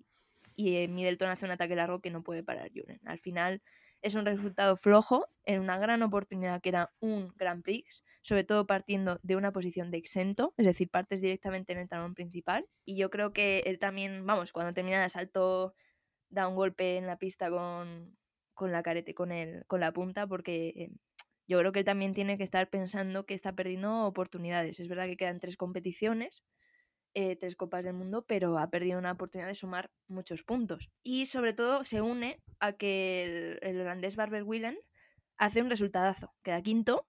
[0.55, 2.99] y eh, Middleton hace un ataque largo que no puede parar Julen.
[3.05, 3.61] Al final
[4.01, 8.67] es un resultado flojo en una gran oportunidad que era un Grand Prix, sobre todo
[8.67, 12.67] partiendo de una posición de exento, es decir, partes directamente en el talón principal.
[12.85, 15.73] Y yo creo que él también, vamos, cuando termina el asalto
[16.29, 18.17] da un golpe en la pista con,
[18.53, 20.91] con la carete, con, el, con la punta, porque eh,
[21.47, 24.79] yo creo que él también tiene que estar pensando que está perdiendo oportunidades.
[24.79, 26.43] Es verdad que quedan tres competiciones,
[27.13, 30.89] eh, tres copas del mundo, pero ha perdido una oportunidad de sumar muchos puntos.
[31.03, 34.77] Y sobre todo se une a que el, el holandés Barber Willen
[35.37, 37.07] hace un resultadazo, queda quinto,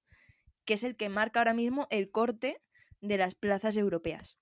[0.64, 2.60] que es el que marca ahora mismo el corte
[3.00, 4.38] de las plazas europeas.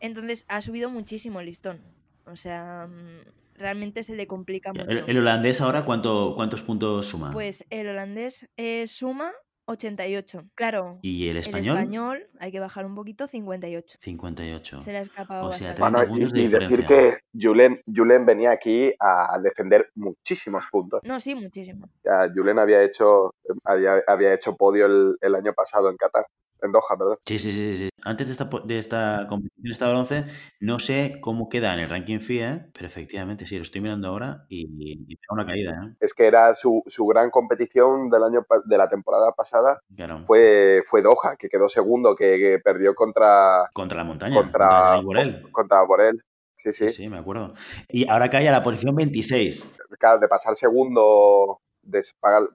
[0.00, 1.80] Entonces ha subido muchísimo el listón.
[2.26, 4.88] O sea, mm, realmente se le complica mucho.
[4.88, 7.30] ¿El, el holandés ahora cuánto, cuántos puntos suma?
[7.32, 9.32] Pues el holandés eh, suma
[9.66, 10.50] 88.
[10.54, 10.98] Claro.
[11.02, 11.76] ¿Y el español?
[11.76, 13.98] El español hay que bajar un poquito, 58.
[14.00, 14.80] 58.
[14.80, 15.80] Se le ha escapado O sea, bastante.
[15.80, 20.66] 30 Bueno, puntos y, de y decir que Julen, Julen venía aquí a defender muchísimos
[20.70, 21.00] puntos.
[21.04, 21.88] No, sí, muchísimo.
[22.04, 26.26] Ya, Julen había hecho, había, había hecho podio el, el año pasado en Qatar,
[26.64, 27.16] en Doha, perdón.
[27.26, 27.88] Sí, sí, sí, sí.
[28.04, 30.24] Antes de esta, de esta competición estaba el 11,
[30.60, 34.44] no sé cómo queda en el ranking FIA, pero efectivamente sí, lo estoy mirando ahora
[34.48, 35.96] y, y pega una caída, ¿eh?
[36.00, 40.22] Es que era su, su gran competición del año de la temporada pasada Claro.
[40.26, 45.50] fue, fue Doha, que quedó segundo, que, que perdió contra, Contra la montaña, contra, Borel.
[45.52, 46.22] contra Borel.
[46.56, 47.08] Sí, Sí, sí.
[47.08, 47.52] me acuerdo.
[47.88, 49.66] Y ahora cae a la posición 26.
[49.98, 52.00] Claro, de pasar segundo, de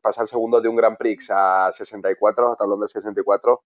[0.01, 3.61] pasar segundo de un Grand Prix a 64, a tablón de 64,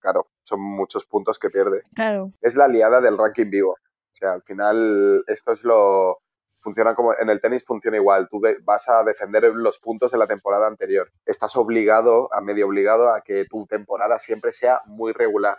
[0.00, 1.82] claro, son muchos puntos que pierde.
[1.94, 2.32] Claro.
[2.40, 3.72] es la liada del ranking vivo.
[3.72, 6.18] O sea, al final esto es lo...
[6.60, 8.28] Funciona como en el tenis funciona igual.
[8.28, 11.08] Tú vas a defender los puntos de la temporada anterior.
[11.24, 15.58] Estás obligado, a medio obligado, a que tu temporada siempre sea muy regular.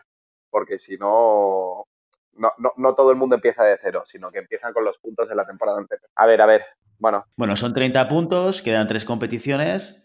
[0.49, 1.85] Porque si no,
[2.33, 5.29] no, no, no todo el mundo empieza de cero, sino que empiezan con los puntos
[5.29, 6.09] de la temporada anterior.
[6.15, 6.65] A ver, a ver.
[6.97, 10.03] Bueno, Bueno, son 30 puntos, quedan tres competiciones.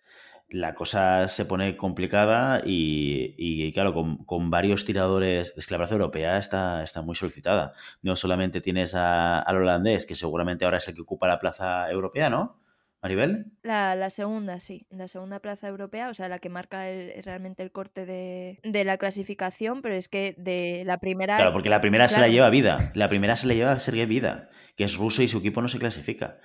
[0.54, 5.52] La cosa se pone complicada y, y, claro, con, con varios tiradores.
[5.56, 7.72] Es que la plaza europea está, está muy solicitada.
[8.02, 11.90] No solamente tienes a- al holandés, que seguramente ahora es el que ocupa la plaza
[11.90, 12.60] europea, ¿no?
[13.02, 13.46] Maribel.
[13.64, 14.86] La, la segunda, sí.
[14.90, 18.84] La segunda plaza europea, o sea, la que marca el- realmente el corte de, de
[18.84, 21.36] la clasificación, pero es que de la primera...
[21.36, 22.32] Claro, porque la primera se la Claro.
[22.32, 22.92] lleva Vida.
[22.94, 25.78] La primera se la lleva Sergei Vida, que es ruso y su equipo no se
[25.80, 26.38] clasifica.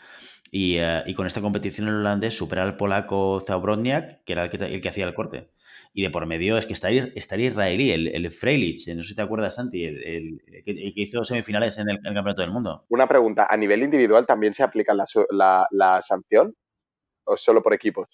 [0.52, 4.50] Y, eh, y con esta competición el holandés supera al polaco Zabrotniak, que era el
[4.50, 5.52] que, el que hacía el corte.
[5.94, 9.16] Y de por medio es que está el israelí, el, el Freilich, no sé si
[9.16, 12.52] te acuerdas, Santi, el, el- el que, hizo semifinales en el, en el Campeonato del
[12.52, 12.86] Mundo.
[12.90, 13.48] una pregunta.
[13.50, 16.54] ¿A nivel individual también se aplica la, la, la sanción
[17.26, 18.08] o solo por equipos?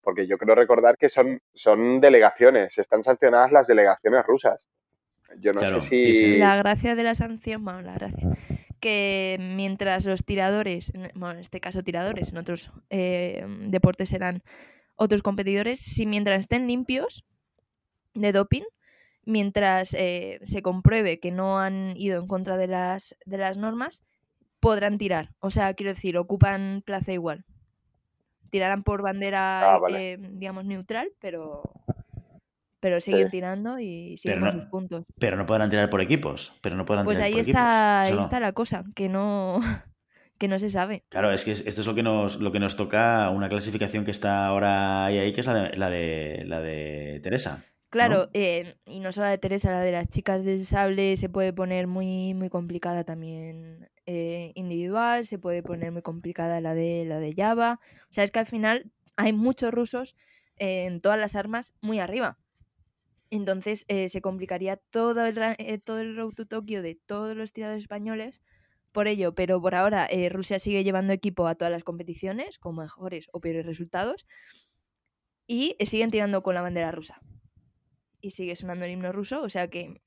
[0.00, 4.68] Porque yo creo recordar que son, son delegaciones, están sancionadas las delegaciones rusas.
[5.40, 6.14] Yo no Claro, sé sí, si...
[6.14, 6.38] sí.
[6.38, 8.28] La gracia de la sanción, bueno, la gracia,
[8.82, 14.42] que mientras los tiradores, en- bueno, en este caso tiradores, en otros eh, deportes serán
[14.96, 17.24] otros competidores, si mientras estén limpios
[18.14, 18.64] de doping,
[19.24, 24.02] mientras eh, se compruebe que no han ido en contra de las, de las normas,
[24.60, 25.30] podrán tirar.
[25.40, 27.44] O sea, quiero decir, ocupan plaza igual.
[28.50, 30.12] Tirarán por bandera, Ah, vale.
[30.12, 31.62] eh, digamos, neutral, pero,
[32.82, 33.30] pero siguen Sí.
[33.30, 35.04] tirando y siguen con no- sus puntos.
[35.20, 36.52] Pero no podrán tirar por equipos.
[36.60, 38.18] Pero no podrán Pues tirar ahí por está, equipos.
[38.18, 39.60] ahí está la cosa, que no,
[40.38, 41.04] que no se sabe.
[41.08, 44.04] Claro, es que es- esto es lo que nos, lo que nos toca, una clasificación
[44.04, 47.64] que está ahora ahí, ahí que es la de, la de, la de Teresa.
[47.88, 48.28] Claro, ¿no?
[48.34, 51.52] eh, y no solo la de Teresa, la de las chicas de sable se puede
[51.52, 57.20] poner muy, muy complicada también eh, individual, se puede poner muy complicada la de la
[57.20, 57.78] de Java.
[58.04, 60.16] O sea, es que al final hay muchos rusos
[60.56, 62.38] eh, en todas las armas muy arriba.
[63.32, 67.54] Entonces eh, se complicaría todo el, eh, todo el Road to Tokio de todos los
[67.54, 68.42] tiradores españoles
[68.92, 72.76] por ello, pero por ahora eh, Rusia sigue llevando equipo a todas las competiciones con
[72.76, 74.26] mejores o peores resultados
[75.46, 77.18] y eh, siguen tirando con la bandera rusa.
[78.20, 80.02] Y sigue sonando el himno ruso, o sea que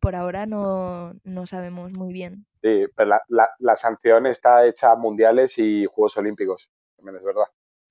[0.00, 2.46] por ahora no, no sabemos muy bien.
[2.62, 7.46] Sí, pero la, la- sanción está hecha a mundiales y Juegos Olímpicos, también es verdad.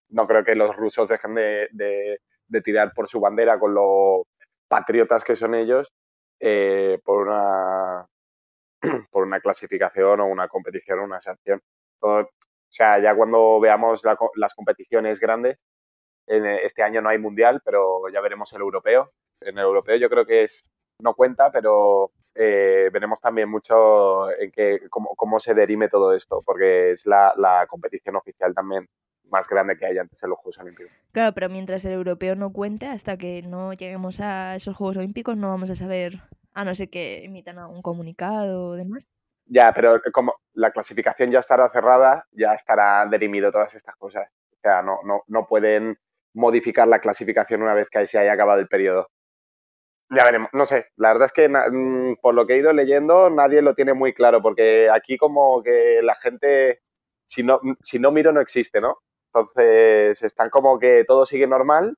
[0.09, 4.27] No creo que los rusos dejen de, de- de tirar por su bandera con lo
[4.67, 5.93] patriotas que son ellos
[6.39, 8.07] eh, por una
[9.11, 11.61] por una clasificación o una competición o una sanción.
[11.99, 15.63] Todo- o sea, ya cuando veamos la las competiciones grandes,
[16.27, 19.11] en e- este año no hay mundial, pero ya veremos el europeo.
[19.41, 20.63] En el europeo yo creo que es
[21.01, 26.41] no cuenta, pero eh, veremos también mucho en qué, cómo, cómo se derime todo esto,
[26.45, 27.05] porque es
[27.37, 28.87] la competición oficial también
[29.29, 30.91] más grande que hay antes en los Juegos Olímpicos.
[31.11, 35.37] Claro, pero mientras el europeo no cuente, hasta que no lleguemos a esos Juegos Olímpicos,
[35.37, 36.21] no vamos a saber,
[36.53, 39.11] a no ser que emitan un comunicado o demás.
[39.47, 44.29] Ya, pero como la clasificación ya estará cerrada, ya estará derimido todas estas cosas.
[44.51, 45.97] O sea, no, no, no pueden
[46.33, 49.09] modificar la clasificación una vez que se haya acabado el periodo.
[50.09, 53.29] Ya veremos, no sé, la verdad es que mm, por lo que he ido leyendo
[53.29, 56.81] nadie lo tiene muy claro, porque aquí como que la gente,
[57.25, 58.99] si no, si no miro no existe, ¿no?
[59.35, 61.97] Entonces están como que todo sigue normal,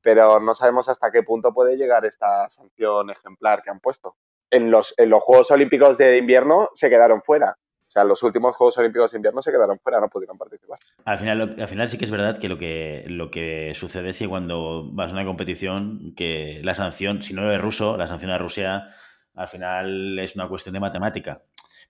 [0.00, 4.16] pero no sabemos hasta qué punto puede llegar esta sanción ejemplar que han puesto.
[4.50, 7.56] en los, en los Juegos Olímpicos de invierno se quedaron fuera.
[7.86, 10.78] O sea, los últimos Juegos Olímpicos de invierno se quedaron fuera, no pudieron participar.
[11.04, 14.18] Al final, al final sí que es verdad que lo que, lo que sucede es
[14.18, 18.30] que cuando vas a una competición, que la sanción, si no eres ruso, la sanción
[18.30, 18.94] a Rusia
[19.34, 21.42] al final es una cuestión de matemática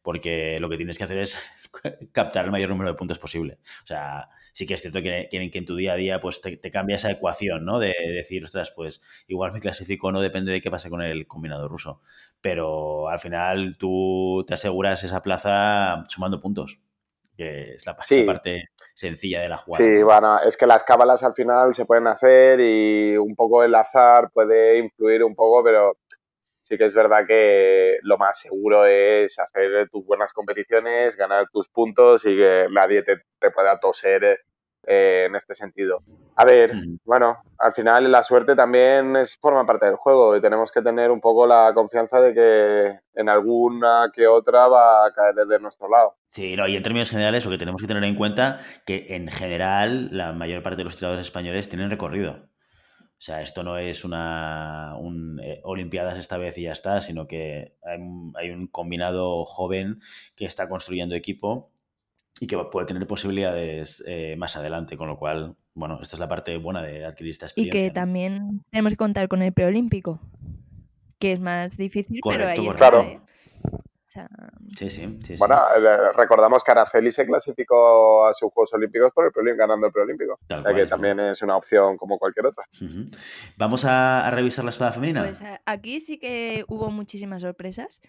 [0.02, 1.38] porque lo que tienes que hacer es
[2.12, 3.58] captar el mayor número de puntos posible.
[3.82, 6.70] O sea, sí que es cierto que, que, en tu día a día pues te,
[6.70, 7.78] cambia esa ecuación, ¿no?
[7.78, 11.68] De, decir, ostras, pues igual me clasifico, no depende de qué pase con el combinado
[11.68, 12.00] ruso.
[12.40, 16.80] Pero al final tú te aseguras esa plaza sumando puntos
[17.36, 19.84] que es la, parte sencilla de la jugada.
[19.84, 23.74] Sí, bueno, es que las cábalas al final se pueden hacer y un poco el
[23.74, 25.96] azar puede influir un poco, pero
[26.62, 31.68] sí que es verdad que lo más seguro es hacer tus buenas competiciones, ganar tus
[31.68, 33.18] puntos y que nadie te,
[33.50, 34.40] pueda toser
[34.84, 36.02] eh, en este sentido.
[36.36, 36.72] A ver,
[37.04, 41.10] bueno, al final la suerte también es, forma parte del juego y tenemos que tener
[41.10, 45.88] un poco la confianza de que en alguna que otra va a caer de nuestro
[45.88, 46.16] lado.
[46.30, 49.28] Sí, no, y en términos generales lo que tenemos que tener en cuenta que en
[49.28, 52.51] general la mayor parte de los tiradores españoles tienen recorrido.
[53.22, 54.96] O sea, esto no es una
[55.44, 60.00] eh, Olimpiadas esta vez y ya está, sino que hay, un combinado joven
[60.34, 61.70] que está construyendo equipo
[62.40, 66.26] y que puede tener posibilidades eh, más adelante, con lo cual, bueno, esta es la
[66.26, 67.80] parte buena de adquirir esta experiencia.
[67.80, 70.18] Y que también tenemos que contar con el preolímpico,
[71.20, 72.90] que es más difícil, pero ahí está.
[72.90, 73.22] Claro.
[74.76, 75.60] Sí, sí, sí, Bueno,
[76.14, 80.38] recordamos que Araceli se clasificó a sus Juegos Olímpicos por el preolímpico, ganando el preolímpico.
[80.74, 82.64] que también es una opción como cualquier otra.
[83.56, 85.22] Vamos a, revisar la espada femenina.
[85.22, 88.00] Pues aquí sí que hubo muchísimas sorpresas,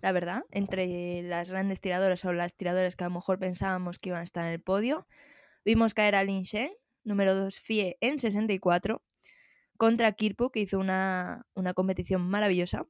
[0.00, 4.10] la verdad, entre las grandes tiradoras o las tiradoras que a lo mejor pensábamos que
[4.10, 5.06] iban a estar en el podio.
[5.64, 6.70] Vimos caer a Lin Shen,
[7.04, 9.02] número 2 FIE en 64,
[9.76, 12.86] contra Kirpu, que hizo una, una competición maravillosa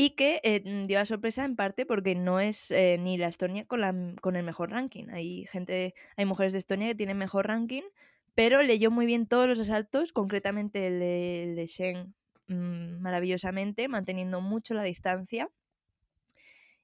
[0.00, 3.26] y que eh, mm, dio la sorpresa en parte porque no es eh, ni la
[3.26, 5.08] Estonia con, la, con el mejor ranking.
[5.10, 7.82] Hay gente, hay mujeres de Estonia que tienen mejor ranking,
[8.36, 11.00] pero leyó muy bien todos los asaltos, concretamente el
[11.56, 12.14] de, Shen
[12.46, 15.50] mm, maravillosamente, manteniendo mucho la distancia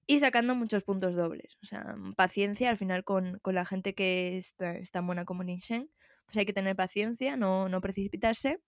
[0.09, 1.57] y sacando muchos puntos dobles.
[1.63, 5.45] O sea, mm, paciencia al final con, la gente que está, es tan buena como
[5.45, 5.89] Lin Shen,
[6.27, 8.59] pues hay que tener paciencia, no, no precipitarse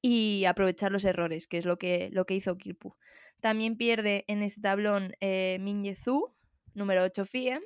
[0.00, 2.94] y aprovechar los errores, que es lo que, lo que hizo Kirpu.
[3.40, 5.58] También pierde en este tablón eh,
[6.74, 7.60] número 8 FIE,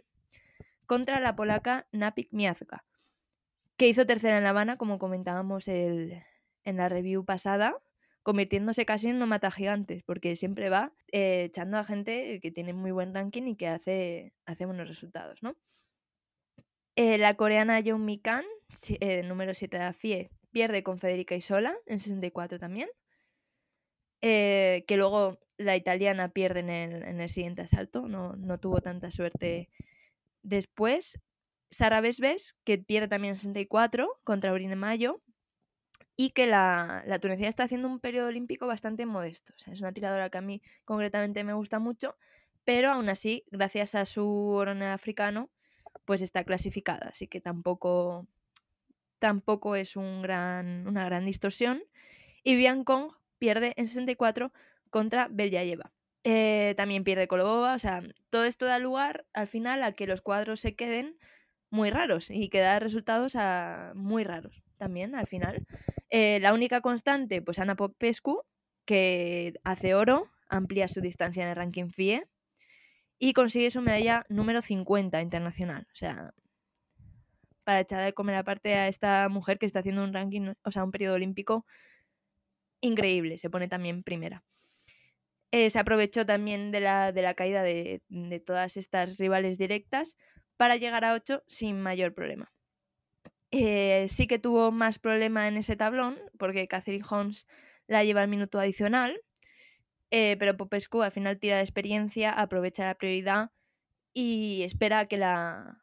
[0.86, 2.84] contra la polaca Napik Miazga,
[3.76, 6.22] que hizo tercera en La Habana, como comentábamos en
[6.64, 7.76] la review pasada,
[8.22, 12.72] convirtiéndose casi en un mata gigantes, porque siempre va eh, echando a gente que tiene
[12.72, 15.56] muy buen ranking y que hace, buenos resultados, ¿no?
[16.94, 18.44] Eh, la coreana Young Mi Kan,
[19.00, 22.88] eh, número 7 de FIE, pierde con Federica Isola en 64 también.
[24.22, 29.68] Que luego la italiana pierde en el, siguiente asalto, no, no, tuvo tanta suerte
[30.42, 31.20] después.
[31.70, 35.22] Sara Besbes, que pierde también 64 contra Urine Mayo,
[36.16, 39.54] y que la, la tunecina está haciendo un periodo olímpico bastante modesto.
[39.66, 42.16] es una tiradora que a mí concretamente me gusta mucho,
[42.64, 45.50] pero aún así, gracias a su oro africano,
[46.04, 48.26] pues está clasificada, así que tampoco,
[49.18, 51.82] tampoco es un gran, una gran distorsión.
[52.44, 54.52] Y Bian Kong pierde en 64
[54.88, 55.92] contra Beljayeva.
[56.22, 58.00] Eh, también pierde Kolobova, o sea,
[58.30, 61.18] todo esto da lugar al final a que los cuadros se queden
[61.68, 65.66] muy raros y que da resultados a muy raros también al final.
[66.08, 68.44] Eh, la única constante, pues Ana Popescu,
[68.84, 72.28] que hace oro, amplía su distancia en el ranking FIE
[73.18, 75.88] y consigue su medalla número 50 internacional.
[75.90, 76.32] O sea,
[77.64, 80.84] para echar de comer aparte a esta mujer que está haciendo un ranking, o sea,
[80.84, 81.66] un periodo olímpico
[82.82, 84.44] increíble, se pone también primera.
[85.52, 88.02] Eh, se aprovechó también de la, de la caída de,
[88.44, 90.16] todas estas rivales directas
[90.56, 92.50] para llegar a 8 sin mayor problema.
[93.50, 97.46] Eh, sí que tuvo más problema en ese tablón, porque Catherine Holmes
[97.86, 99.20] la lleva al minuto adicional,
[100.10, 103.50] eh, pero Popescu al final tira de experiencia, aprovecha la prioridad
[104.14, 105.82] y espera a que, la,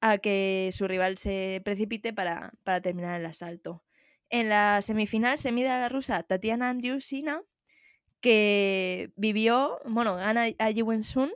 [0.00, 3.82] a que su rival se precipite para, para terminar el asalto.
[4.30, 7.42] En la semifinal se mide a la rusa Tatiana Andriusina
[8.20, 11.32] que vivió, bueno, gana a Sun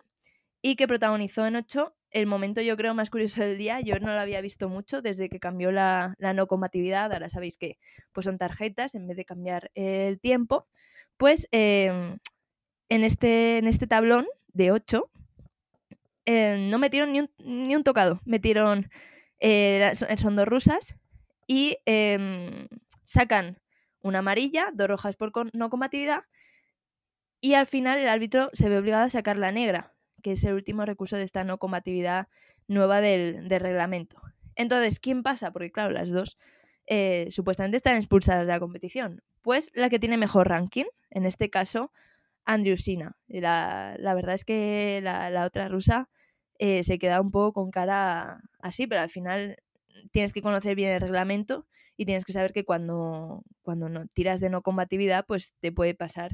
[0.62, 3.80] y que protagonizó en 8 el momento yo creo más curioso del día.
[3.80, 7.12] Yo no lo había visto mucho desde que cambió la, no combatividad.
[7.12, 7.76] Ahora sabéis que
[8.12, 10.68] pues son tarjetas en vez de cambiar el tiempo.
[11.16, 12.18] Pues em,
[12.88, 15.10] en, este, en este tablón de 8
[16.26, 18.20] em, no metieron ni un, ni un tocado.
[18.24, 18.88] Metieron,
[19.40, 20.94] eh, son dos rusas
[21.46, 22.68] y em,
[23.04, 23.58] sacan
[24.00, 26.24] una amarilla, dos rojas por no combatividad
[27.40, 30.54] Y al final el árbitro se ve obligado a sacar la negra, que es el
[30.54, 32.28] último recurso de esta no combatividad
[32.68, 34.20] nueva del, reglamento.
[34.56, 35.52] Entonces, ¿quién pasa?
[35.52, 36.38] Porque claro, las dos
[36.86, 39.22] eh, supuestamente están expulsadas de la competición.
[39.42, 41.92] Pues la que tiene mejor ranking, en este caso,
[42.44, 43.16] Andrew Sina.
[43.26, 46.08] La, la verdad es que la, otra rusa
[46.58, 49.56] eh, se queda un poco con cara así, pero al final
[50.10, 54.40] tienes que conocer bien el reglamento y tienes que saber que cuando, cuando no, tiras
[54.40, 56.32] de no combatividad, pues te puede pasar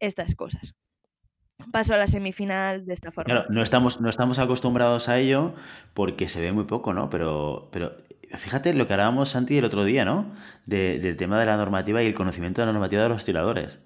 [0.00, 0.74] estas cosas.
[1.72, 3.32] Paso a la semifinal de esta forma.
[3.32, 5.54] Claro, no estamos, no estamos acostumbrados a ello
[5.94, 7.08] porque se ve muy poco, ¿no?
[7.08, 7.96] Pero, pero
[8.34, 10.34] fíjate lo que hablábamos, Santi, el otro día, ¿no?
[10.66, 13.80] del tema de la normativa y el conocimiento de la normativa de los tiradores.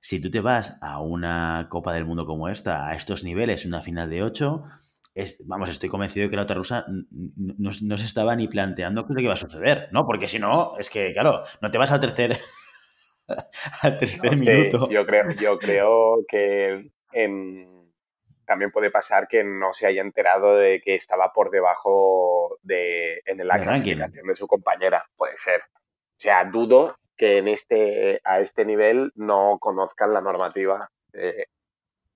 [0.00, 3.80] Si tú te vas a una Copa del Mundo como esta, a estos niveles, una
[3.80, 4.64] final de 8,
[5.44, 9.14] vamos, estoy convencido de que la otra rusa no, se estaba ni planteando qué es
[9.14, 10.06] lo que iba a suceder, ¿no?
[10.06, 12.38] Porque si no, es que, claro, no te vas al tercer,
[13.82, 14.88] al tercer minuto.
[14.90, 16.90] yo, creo, yo creo que
[18.44, 23.46] también puede pasar que no se haya enterado de que estaba por debajo de, en
[23.46, 25.04] la clasificación de su compañera.
[25.16, 25.60] Puede ser.
[25.60, 31.48] O sea, dudo que en este, a este nivel no conozcan la normativa de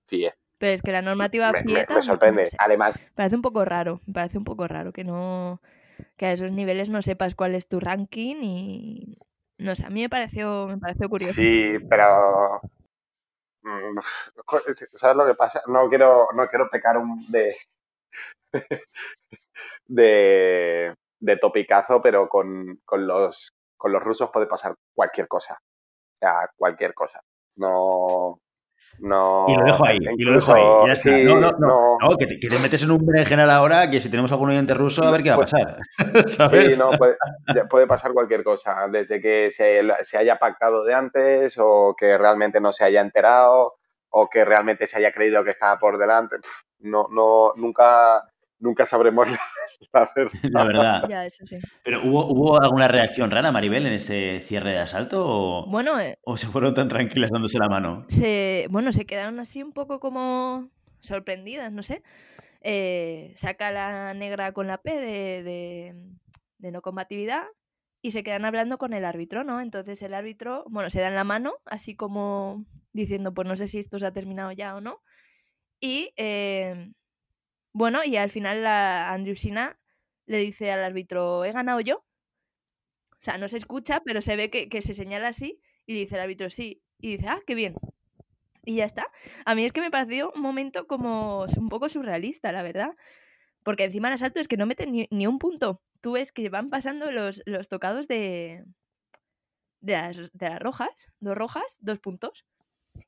[0.07, 0.33] FIE.
[0.59, 2.49] Pero es que la normativa me, me, sorprende.
[2.57, 3.01] Además.
[3.15, 4.01] Parece un poco raro.
[4.05, 5.61] Me parece un poco raro que no.
[6.17, 9.17] Que a esos niveles no sepas cuál es tu ranking y.
[9.57, 11.33] No sé, a mí me pareció, me pareció curioso.
[11.33, 12.61] Sí, pero.
[13.63, 13.97] Mm,
[14.93, 15.61] ¿Sabes lo que pasa?
[15.67, 17.55] No quiero, no quiero pecar un de.
[19.87, 20.93] de.
[21.21, 25.53] de topicazo, pero con, con, los, con los rusos puede pasar cualquier cosa.
[25.53, 27.21] O sea, cualquier cosa.
[27.55, 28.41] No.
[29.01, 31.23] No, y lo dejo ahí, y lo dejo ahí.
[31.23, 32.17] no, no, no, no.
[32.17, 35.23] que, te, metes en un berenjenal ahora que si tenemos algún oyente ruso, a ver
[35.23, 35.77] qué va a pues pasar.
[36.49, 36.91] Sí, no,
[37.69, 42.59] puede, pasar cualquier cosa, desde que se, se, haya pactado de antes o que realmente
[42.59, 43.73] no se haya enterado
[44.09, 46.37] o que realmente se haya creído que estaba por delante.
[46.79, 48.23] No, no, nunca,
[48.59, 49.27] nunca sabremos
[50.51, 51.03] la, verdad.
[51.09, 51.57] Ya, eso sí.
[51.83, 55.25] Pero ¿hubo, ¿hubo alguna reacción rara, Maribel, en este cierre de asalto?
[55.25, 58.05] ¿O, bueno, eh, ¿o se fueron tan tranquilas dándose la mano?
[58.09, 60.69] Se, bueno, se quedaron así un poco como
[60.99, 62.03] sorprendidas, no sé.
[62.61, 65.95] Eh, saca la negra con la P de,
[66.57, 67.45] de, no combatividad
[68.01, 69.61] y se quedan hablando con el árbitro, ¿no?
[69.61, 73.79] Entonces el árbitro, bueno, se dan la mano, así como diciendo, pues no sé si
[73.79, 75.01] esto se ha terminado ya o no.
[75.79, 76.91] Y eh,
[77.73, 79.79] bueno, y al final la Andrewsina
[80.25, 82.05] le dice al árbitro, ¿he ganado yo?
[83.11, 86.21] O sea, no se escucha, pero se ve que, se señala así y dice el
[86.21, 86.81] árbitro sí.
[86.99, 87.75] Y dice, ah, qué bien.
[88.63, 89.07] Y ya está.
[89.45, 92.93] A mí es que me pareció un momento como un poco surrealista, la verdad.
[93.63, 95.81] Porque encima el asalto es que no meten ni, un punto.
[96.01, 98.63] Tú ves que van pasando los, los tocados de,
[99.81, 102.45] de, las, de las rojas, dos rojas, dos puntos.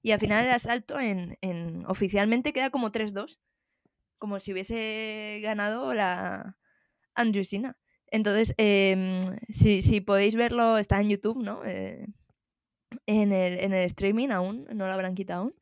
[0.02, 3.40] Y al final el asalto en, en oficialmente queda como 3-2
[4.22, 6.56] como si hubiese ganado la
[7.16, 7.76] Andrewsina.
[8.12, 11.66] Entonces, em, si, podéis verlo, está en YouTube, ¿no?
[11.66, 12.06] Eh,
[13.08, 15.56] en, el, en, el, streaming aún, no lo habrán quitado aún.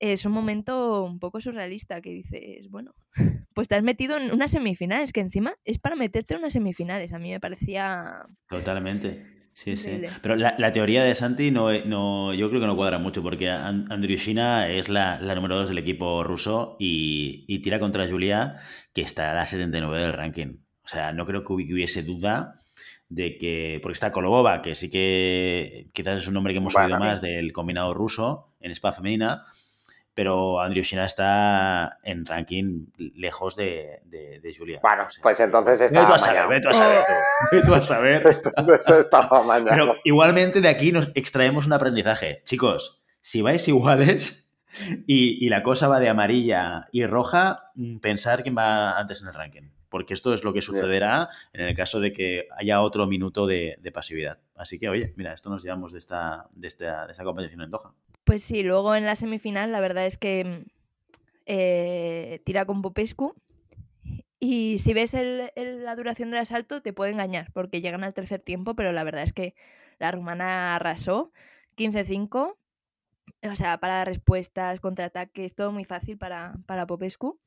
[0.00, 2.94] Es un momento un poco surrealista que dices, bueno,
[3.54, 7.14] pues te has metido en unas semifinales, que encima es para meterte en unas semifinales.
[7.14, 8.26] A mí me parecía...
[8.50, 9.33] Totalmente.
[9.54, 10.02] Sí, sí.
[10.20, 14.68] Pero la, teoría de Santi no, no, yo creo que no cuadra mucho porque Andriushina
[14.68, 18.56] es la, número 2 del equipo ruso y, tira contra Julia,
[18.92, 20.56] que está a la 79 del ranking.
[20.84, 22.56] O sea, no creo que hubiese duda
[23.08, 23.78] de que.
[23.80, 27.52] Porque está Kolobova, que sí que quizás es un nombre que hemos oído más del
[27.52, 29.44] combinado ruso en spa femenina,
[30.14, 34.78] pero Andriushina está en ranking lejos de, de, Julia.
[34.80, 36.00] Bueno, pues entonces está.
[36.00, 37.04] Vete a saber, vete a saber
[37.66, 37.74] tú.
[37.74, 38.40] a saber.
[39.70, 42.38] Pero igualmente de aquí nos extraemos un aprendizaje.
[42.44, 44.52] Chicos, si vais iguales
[45.06, 49.34] y, la cosa va de amarilla y roja, mm, pensar quién va antes en el
[49.34, 49.70] ranking.
[49.88, 53.78] Porque esto es lo que sucederá en el caso de que haya otro minuto de,
[53.92, 54.38] pasividad.
[54.56, 57.70] Así que, oye, mira, esto nos llevamos de esta, de esta, de esta competición en
[57.70, 57.94] Doha.
[58.24, 60.64] Pues sí, luego en la semifinal la verdad es que
[61.46, 63.34] eh, tira con Popescu
[64.40, 68.74] y si ves la duración del asalto te puede engañar porque llegan al tercer tiempo,
[68.74, 69.54] pero la verdad es que
[69.98, 71.32] la rumana arrasó
[71.76, 72.56] 15-5.
[73.42, 77.40] O sea, para respuestas, contraataques, todo muy fácil para, para Popescu.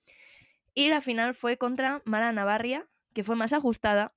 [0.74, 4.14] Y la final fue contra Mara Navarria, que fue más ajustada,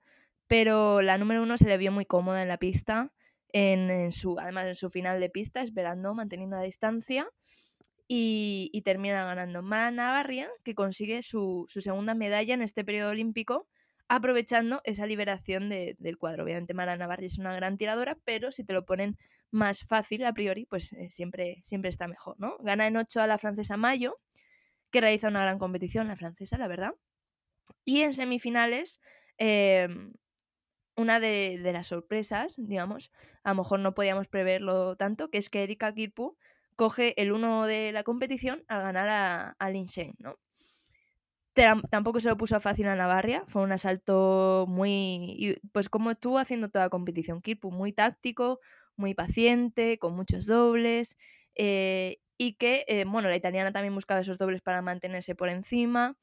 [0.47, 3.13] pero la número uno se le vio muy cómoda en la pista
[3.53, 7.29] en, su, además en su final de pista, esperando, manteniendo la distancia.
[8.13, 13.69] Y, termina ganando Mara Navarria, que consigue su, segunda medalla en este periodo olímpico
[14.09, 16.43] aprovechando esa liberación del cuadro.
[16.43, 19.17] Obviamente Mara Navarri es una gran tiradora, pero si te lo ponen
[19.53, 22.57] más fácil a priori, pues eh, siempre, siempre está mejor, ¿no?
[22.59, 24.19] Gana en 8 a la francesa Mayo,
[24.91, 26.95] que realiza una gran competición, la francesa, la verdad.
[27.85, 29.01] Y en semifinales,
[29.39, 30.13] em,
[30.97, 33.11] una de, las sorpresas, digamos,
[33.43, 36.37] a lo mejor no podíamos preverlo tanto, que es que Erika Kirpu
[36.77, 40.39] coge el 1 de la competición al ganar a, a Lin Shen, ¿no?
[41.91, 46.69] tampoco se lo puso fácil a Navarria, fue un asalto muy, pues como estuvo haciendo
[46.69, 48.61] toda la competición, Kirpu muy táctico,
[48.97, 51.17] muy paciente, con muchos dobles,
[51.55, 56.17] eh, y que, eh, bueno, la italiana también buscaba esos dobles para mantenerse por encima,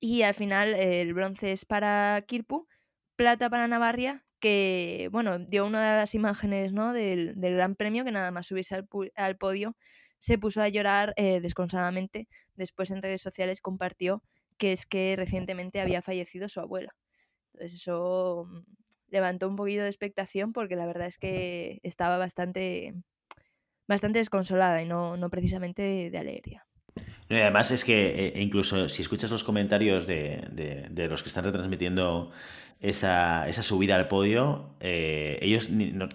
[0.00, 2.66] y al final el bronce es para Kirpu,
[3.16, 8.10] plata para Navarria, que, bueno, dio una de las imágenes, ¿no?, del, Gran Premio, que
[8.12, 8.84] nada más subirse
[9.16, 9.76] al podio
[10.18, 12.28] se puso a llorar eh, desconsoladamente.
[12.54, 14.22] Después en redes sociales compartió
[14.56, 16.96] que es que recientemente había fallecido su abuela.
[17.52, 18.60] Entonces eso mm,
[19.08, 22.94] levantó un poquito de expectación porque la verdad es que estaba bastante,
[23.86, 26.66] bastante desconsolada y no, no precisamente de, alegría.
[27.30, 32.30] Además es que eh, incluso si escuchas los comentarios de, los que están retransmitiendo
[32.80, 35.68] esa, subida al podio, eh, ellos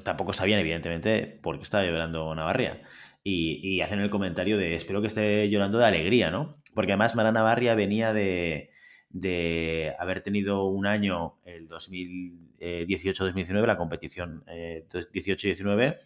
[0.04, 2.82] tampoco sabían evidentemente por qué estaba llorando Navarria
[3.24, 6.58] y, hacen el comentario de espero que esté llorando de alegría, ¿no?
[6.74, 8.72] Porque además Marana Barria venía de,
[9.10, 15.98] de haber tenido un año, el 2018-2019, la competición 18-19, eh,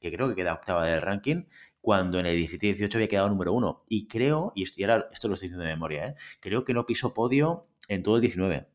[0.00, 1.44] que creo que queda octava del ranking,
[1.82, 3.84] cuando en el 17-18 había quedado número uno.
[3.88, 4.80] Y creo, y esto,
[5.12, 6.14] esto lo estoy diciendo de memoria, ¿eh?
[6.40, 8.66] creo que no pisó podio en todo el 19.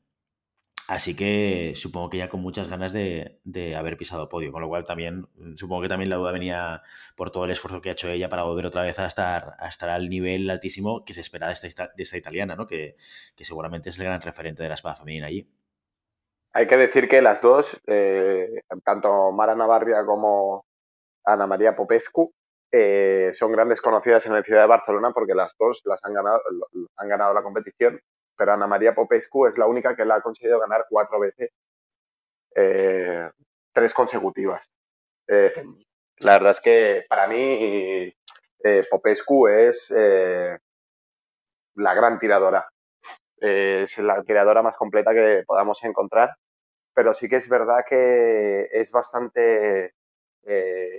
[0.88, 4.86] Así que supongo que ya con muchas ganas de, haber pisado podio, con lo cual
[4.86, 6.82] también mm, supongo que también la duda venía
[7.18, 9.68] por todo el esfuerzo que ha hecho ella para volver otra vez a estar, a
[9.68, 12.66] estar al nivel altísimo que se espera de esta, de esta italiana, ¿no?
[12.66, 12.96] Que,
[13.36, 15.50] seguramente es el gran referente de la espada femenina allí.
[16.54, 20.66] Hay que decir que las dos, eh, tanto Mara Navarria como
[21.26, 22.34] Ana María Popescu,
[22.72, 26.42] eh, son grandes conocidas en la ciudad de Barcelona porque las dos las han ganado,
[26.98, 28.00] han ganado la competición
[28.38, 31.50] pero Ana María Popescu es la única que la ha conseguido ganar cuatro veces,
[32.56, 33.30] eh,
[33.74, 34.70] tres consecutivas.
[35.28, 35.52] Eh,
[36.20, 38.14] la verdad es que para mí
[38.92, 40.60] Popescu es la
[41.96, 42.70] gran tiradora.
[43.40, 46.36] es la tiradora más completa que podamos encontrar,
[46.94, 49.94] pero sí que es verdad que es bastante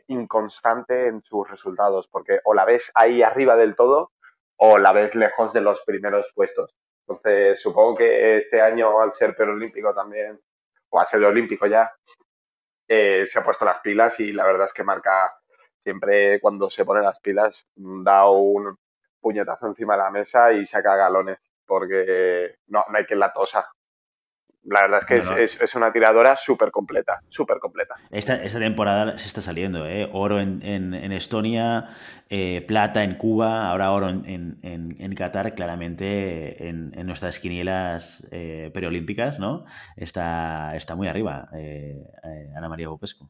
[0.09, 4.13] inconstante en sus resultados, porque o la ves ahí arriba del todo
[4.57, 6.75] o la ves lejos de los primeros puestos.
[7.07, 10.41] Entonces, supongo que este año, al ser perolímpico también,
[10.91, 11.91] o a ser olímpico ya,
[12.89, 15.33] eh, se ha puesto las pilas y la verdad es que marca
[15.79, 18.77] siempre cuando se pone las pilas, da un
[19.21, 23.71] puñetazo encima de la mesa y saca galones, porque no, no hay quien la tosa
[24.65, 27.95] la verdad es que Es, una tiradora súper completa, súper completa.
[28.11, 30.09] Esta, temporada se está saliendo, ¿eh?
[30.13, 31.89] Oro en, Estonia,
[32.29, 39.65] eh, plata en Cuba, ahora oro en, Qatar, claramente en, nuestras quinielas eh, preolímpicas, ¿no?
[39.97, 42.05] Está, está muy arriba eh,
[42.57, 43.29] Ana María Popescu.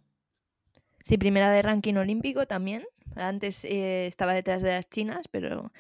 [1.03, 2.85] Sí, primera de ranking olímpico también.
[3.15, 5.73] Antes estaba detrás de las chinas, pero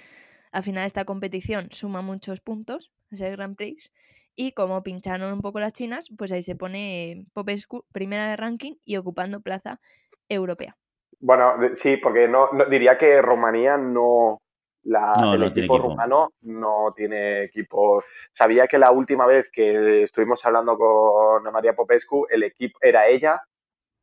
[0.52, 3.92] al final esta competición suma muchos puntos, es el Grand Prix
[4.38, 8.74] y como pincharon un poco las chinas, pues ahí se pone Popescu primera de ranking
[8.84, 9.80] y ocupando plaza
[10.28, 10.76] europea.
[11.18, 14.40] Bueno, sí, porque no, diría que Rumanía no,
[14.84, 18.04] la, el equipo, rumano no tiene equipo.
[18.30, 23.42] Sabía que la última vez que estuvimos hablando con María Popescu, el equipo era ella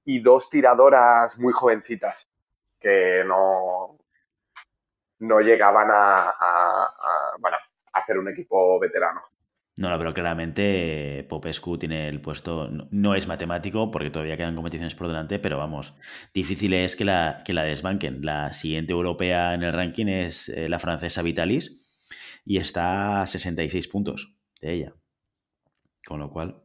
[0.03, 2.27] y dos tiradoras muy jovencitas
[2.77, 3.97] que no,
[5.19, 7.29] no llegaban a, a
[7.93, 9.21] hacer un equipo veterano.
[9.77, 15.07] No, pero claramente Popescu tiene el puesto, no, es matemático porque todavía quedan competiciones por
[15.07, 15.93] delante, pero vamos,
[16.33, 18.23] difícil es que la, que la desbanquen.
[18.23, 21.85] La siguiente europea en el ranking es eh, la francesa Vitalis
[22.45, 24.93] y está a 66 puntos de ella.
[26.07, 26.63] Con lo cual,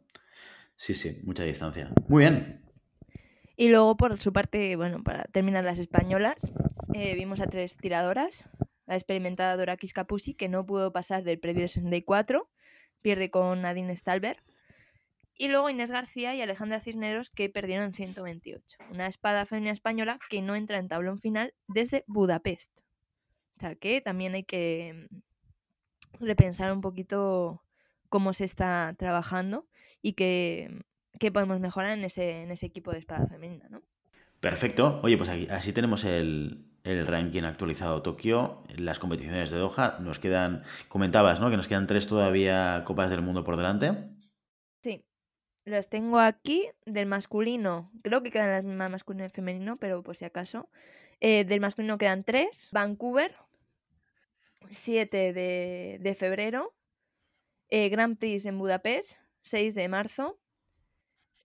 [0.77, 1.91] sí, sí, mucha distancia.
[2.07, 2.63] Muy bien.
[3.57, 6.53] Y luego, por su parte, bueno, para terminar las españolas,
[6.95, 8.45] eh, vimos a tres tiradoras.
[8.87, 12.49] La experimentada Dora Capuzzi, que no pudo pasar del previo 64
[13.03, 14.43] pierde con Nadine Stalber.
[15.37, 18.79] Y luego Inés García y Alejandra Cisneros que perdieron en 128.
[18.91, 22.81] Una espada femenina española que no entra en tablón final desde Budapest.
[23.57, 27.63] O sea que también hay que mm, repensar un poquito
[28.11, 29.67] cómo se está trabajando
[30.03, 30.83] y qué,
[31.33, 33.83] podemos mejorar en ese, en ese equipo de espada femenina, ¿no?
[34.41, 35.01] Perfecto.
[35.03, 39.99] Oye, pues así tenemos el, el ranking actualizado Tokio, las competiciones de Doha.
[40.01, 41.51] Nos quedan, comentabas, ¿no?
[41.51, 43.93] Que nos quedan tres todavía Copas del Mundo por delante.
[44.83, 45.05] Sí,
[45.65, 47.91] las tengo aquí del masculino.
[48.03, 50.69] Creo que quedan las mismas masculino y femenino, pero por si acaso.
[51.21, 52.69] Eh, del masculino quedan tres.
[52.73, 53.33] Vancouver,
[54.71, 56.75] 7 de, de febrero.
[57.69, 60.39] Eh, Grand Prix en Budapest, 6 de marzo.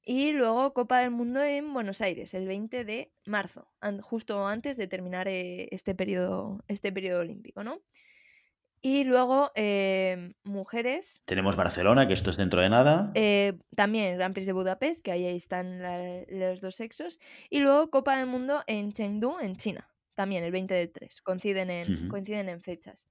[0.07, 3.67] Y luego Copa del Mundo en Buenos Aires, el 20 de marzo,
[4.01, 7.81] justo antes de terminar eh, este, periodo, este periodo olímpico, ¿no?
[8.83, 11.23] Y luego em, mujeres.
[11.25, 13.11] Tenemos Barcelona, que esto es dentro de nada.
[13.15, 15.81] Eh, también Gran Prix de Budapest, que ahí están
[16.29, 17.19] los dos sexos.
[17.49, 19.89] Y luego Copa del Mundo en Chengdu, en China.
[20.13, 21.21] También el 20 del 3.
[21.21, 23.09] Coinciden en, coinciden en fechas.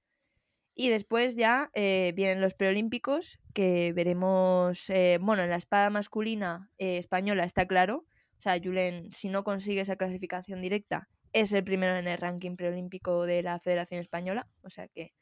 [0.75, 6.69] Y después ya eh, vienen los preolímpicos, que veremos, eh, bueno, en la espada masculina
[6.77, 8.05] española está claro.
[8.37, 12.57] O sea, Julen, si no consigue esa clasificación directa, es el primero en el ranking
[12.57, 14.49] preolímpico de la Federación Española.
[14.61, 15.13] O sea que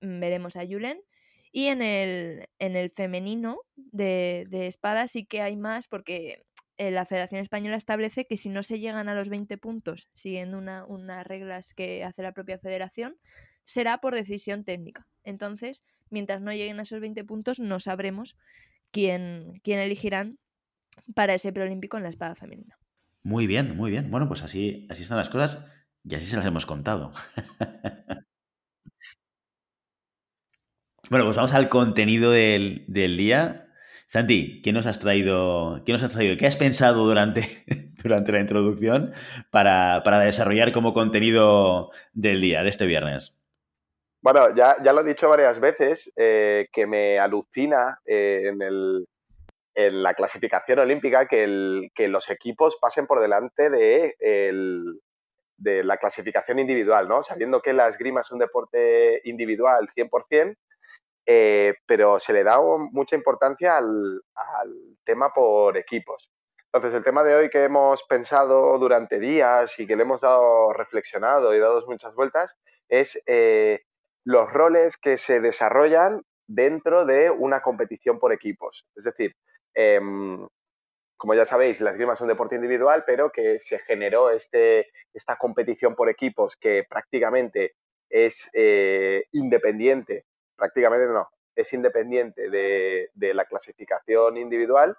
[0.00, 1.00] Mm, veremos a Julen.
[1.52, 6.42] Y en el, en el femenino de, de espada sí que hay más porque
[6.76, 10.58] eh, la Federación Española establece que si no se llegan a los 20 puntos, siguiendo
[10.58, 13.18] una, unas reglas que hace la propia federación,
[13.68, 15.06] será por decisión técnica.
[15.24, 18.34] Entonces, mientras no lleguen a esos 20 puntos, no sabremos
[18.90, 20.38] quién, quién elegirán
[21.14, 22.78] para ese preolímpico en la espada femenina.
[23.22, 24.10] Muy bien, muy bien.
[24.10, 25.66] Bueno, pues así, así están las cosas
[26.02, 27.12] y así se las hemos contado.
[31.10, 33.68] Bueno, pues vamos al contenido del, día.
[34.06, 35.82] Santi, ¿qué nos has traído?
[35.86, 36.36] ¿Qué nos has traído?
[36.36, 37.48] ¿Qué has pensado durante,
[38.02, 39.12] durante la introducción
[39.50, 43.37] para, desarrollar como contenido del día, de este viernes?
[44.30, 48.60] Bueno, ya, ya lo he dicho varias veces, eh, que me alucina eh, en,
[49.74, 51.46] en, la clasificación olímpica que,
[52.08, 54.16] los equipos pasen por delante de,
[55.56, 57.22] de la clasificación individual, ¿no?
[57.22, 60.58] Sabiendo que la esgrima es un deporte individual 100%,
[61.24, 64.20] eh, pero se le da mucha importancia al,
[65.04, 66.30] tema por equipos.
[66.66, 70.74] Entonces, el tema de hoy que hemos pensado durante días y que le hemos dado
[70.74, 72.58] reflexionado y dado muchas vueltas
[72.90, 73.84] es eh,
[74.28, 78.84] los roles que se desarrollan dentro de una competición por equipos.
[78.94, 79.34] Es decir,
[79.74, 80.46] em,
[81.16, 85.36] como ya sabéis, la esgrima es un deporte individual, pero que se generó este, esta
[85.36, 87.74] competición por equipos que prácticamente
[88.10, 90.26] es eh, independiente
[90.58, 94.96] prácticamente no, es independiente de, la clasificación individual.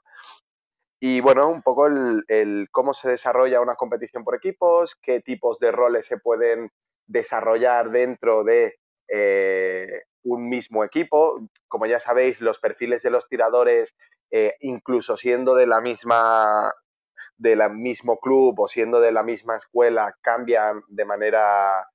[1.01, 5.71] Y bueno, un poco el, cómo se desarrolla una competición por equipos, qué tipos de
[5.71, 6.71] roles se pueden
[7.07, 8.79] desarrollar dentro de
[9.11, 11.39] eh, un mismo equipo.
[11.67, 13.95] Como ya sabéis, los perfiles de los tiradores,
[14.31, 16.71] eh, incluso siendo de la misma
[17.37, 21.87] del mismo club o siendo de la misma escuela, cambian de manera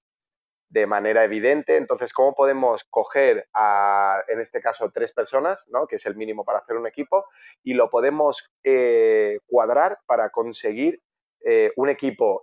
[0.68, 1.76] de manera evidente.
[1.76, 5.86] Entonces, ¿cómo podemos coger a, en este caso, tres personas, ¿no?
[5.86, 7.24] que es el mínimo para hacer un equipo,
[7.62, 11.00] y lo podemos eh, cuadrar para conseguir
[11.76, 12.42] un equipo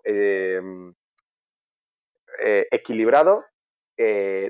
[2.72, 3.44] equilibrado,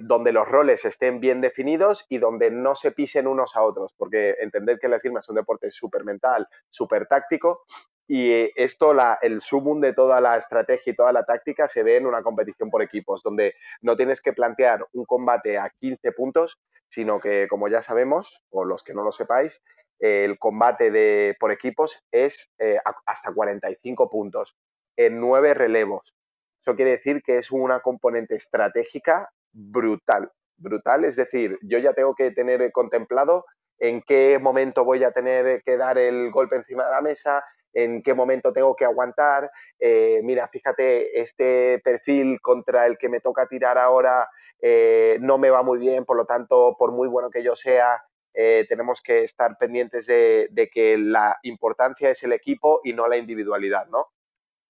[0.01, 4.35] donde los roles estén bien definidos y donde no se pisen unos a otros, porque
[4.39, 7.63] entender que la esgrima es un deporte súper mental, súper táctico,
[8.07, 11.95] y esto, la, el sumum de toda la estrategia y toda la táctica se ve
[11.95, 16.59] en una competición por equipos, donde no tienes que plantear un combate a 15 puntos,
[16.89, 19.63] sino que, como ya sabemos, o los que no lo sepáis,
[19.97, 24.57] el combate de, por equipos es eh, hasta 45 puntos
[24.97, 26.13] en nueve relevos.
[26.61, 31.05] Eso quiere decir que es una componente estratégica brutal, brutal.
[31.05, 33.45] Es decir, yo ya tengo que tener contemplado
[33.79, 37.43] en qué momento voy a tener que dar el golpe encima de la mesa,
[37.73, 39.49] en qué momento tengo que aguantar.
[39.79, 44.29] Eh, mira, fíjate, este perfil contra el que me toca tirar ahora
[44.61, 48.03] eh, no me va muy bien, por lo tanto, por muy bueno que yo sea,
[48.33, 53.17] eh, tenemos que estar pendientes de, que la importancia es el equipo y no la
[53.17, 54.05] individualidad, ¿no?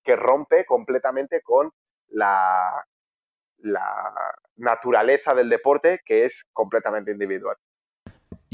[0.02, 1.70] Que rompe completamente con
[2.08, 2.84] la,
[3.62, 4.12] la
[4.56, 7.56] naturaleza del deporte, que es completamente individual.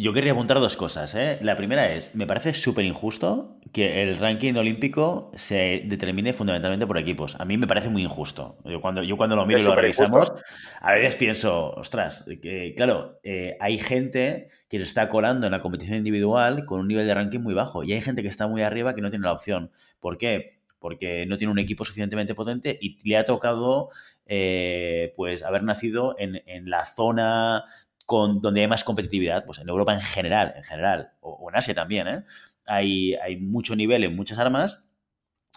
[0.01, 1.13] Yo querría apuntar dos cosas.
[1.17, 1.41] ¿eh?
[1.43, 6.99] La primera es, me parece súper injusto que el ranking olímpico se determine fundamentalmente por
[6.99, 7.35] equipos.
[7.41, 8.55] A mí me parece muy injusto.
[8.65, 10.33] Yo cuando, yo cuando lo miro y lo revisamos,
[10.81, 15.61] a veces pienso, ostras, que claro, eh, hay gente que se está colando en la
[15.61, 18.63] competición individual con un nivel de ranking muy bajo y hay gente que está muy
[18.63, 19.73] arriba que no tiene la opción.
[19.99, 20.61] ¿Por qué?
[20.79, 23.91] Porque no tiene un equipo suficientemente potente y le ha tocado
[24.29, 27.65] eh, pues haber nacido en, en la zona
[28.07, 31.75] con, donde hay más competitividad, pues en Europa en general, en general, o, en Asia
[31.75, 32.25] también, ¿eh?
[32.67, 34.83] hay, hay mucho nivel en muchas armas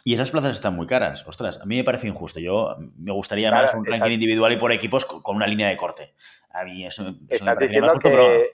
[0.03, 1.27] y esas plazas están muy caras.
[1.27, 2.39] Ostras, a mí me parece injusto.
[2.39, 6.13] Yo me gustaría más un ranking individual y por equipos con, una línea de corte.
[6.49, 8.51] A mí eso, me parece que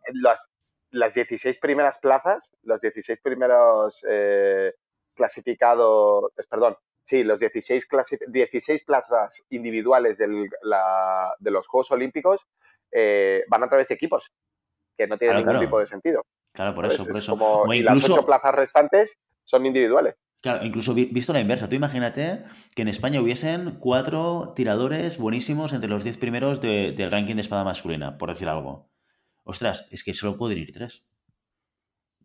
[0.91, 4.73] las 16 primeras plazas, los 16 primeros eh,
[5.13, 6.75] clasificados, perdón,
[7.07, 7.87] sí, los 16,
[8.27, 10.27] 16 plazas individuales de
[11.51, 12.41] los Juegos Olímpicos
[12.91, 14.29] eh, van a través de equipos,
[14.97, 16.25] que no tienen ningún tipo de sentido.
[16.53, 17.63] Claro, por eso, por eso.
[17.73, 20.15] y las ocho plazas restantes son individuales.
[20.41, 21.69] Claro, incluso visto la inversa.
[21.69, 22.43] Tú imagínate
[22.75, 27.63] que en España hubiesen cuatro tiradores buenísimos entre los diez primeros del ranking de espada
[27.63, 28.91] masculina, por decir algo.
[29.45, 31.07] Ostras, es que solo pueden ir tres.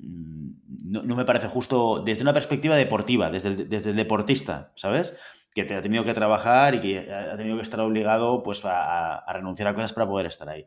[0.03, 0.53] Mm,
[0.85, 5.17] no, me parece justo desde una perspectiva deportiva, desde el, desde el deportista, ¿sabes?
[5.55, 9.25] Que te ha tenido que trabajar y que ha tenido que estar obligado pues, a,
[9.33, 10.67] renunciar a cosas para poder estar ahí.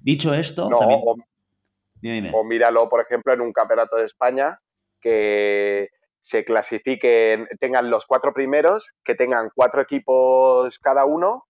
[0.00, 4.60] Dicho esto, o míralo, por ejemplo, en un campeonato de España
[5.00, 11.46] que se clasifiquen, tengan los cuatro primeros, que tengan cuatro equipos cada uno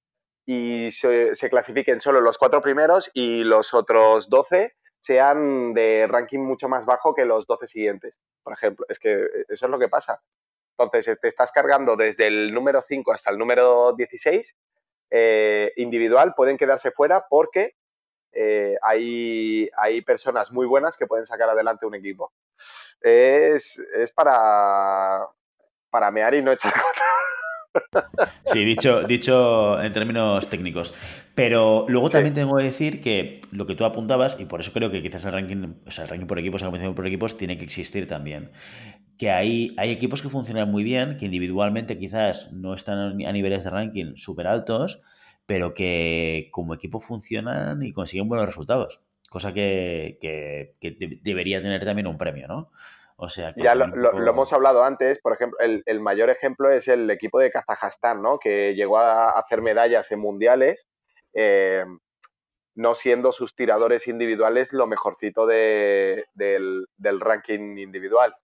[0.46, 6.68] y se, clasifiquen solo los cuatro primeros y los otros doce sean de ranking mucho
[6.68, 8.86] más bajo que los doce siguientes, por ejemplo.
[8.88, 10.18] Es que eso es lo que pasa.
[10.78, 14.56] Entonces, te estás cargando desde el número 5 hasta el número 16
[15.10, 17.74] eh, individual, pueden quedarse fuera porque
[18.32, 22.32] eh, hay, hay personas muy buenas que pueden sacar adelante un equipo.
[23.00, 25.26] Es, es para,
[25.90, 26.72] para mear y no echar
[28.52, 30.94] Sí, dicho, dicho en términos técnicos.
[31.34, 34.90] Pero luego también tengo que decir que lo que tú apuntabas, y por eso creo
[34.90, 37.56] que quizás el ranking, o sea, el ranking por equipos, la competición por equipos, tiene
[37.58, 38.50] que existir también.
[39.18, 43.64] Que hay, hay equipos que funcionan muy bien, que individualmente quizás no están a niveles
[43.64, 45.00] de ranking súper altos,
[45.46, 49.00] pero que como equipo funcionan y consiguen buenos resultados.
[49.30, 50.18] Cosa que,
[51.22, 52.70] debería tener también un premio, ¿no?
[53.20, 57.40] O sea, ya lo, hemos hablado antes, por ejemplo, el, mayor ejemplo es el equipo
[57.40, 58.38] de Kazajstán, ¿no?
[58.38, 60.86] Que llegó a hacer medallas en mundiales,
[61.34, 61.84] eh,
[62.76, 68.36] no siendo sus tiradores individuales lo mejorcito del, del ranking individual.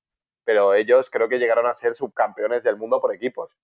[0.44, 3.56] Pero ellos creo que llegaron a ser subcampeones del mundo por equipos.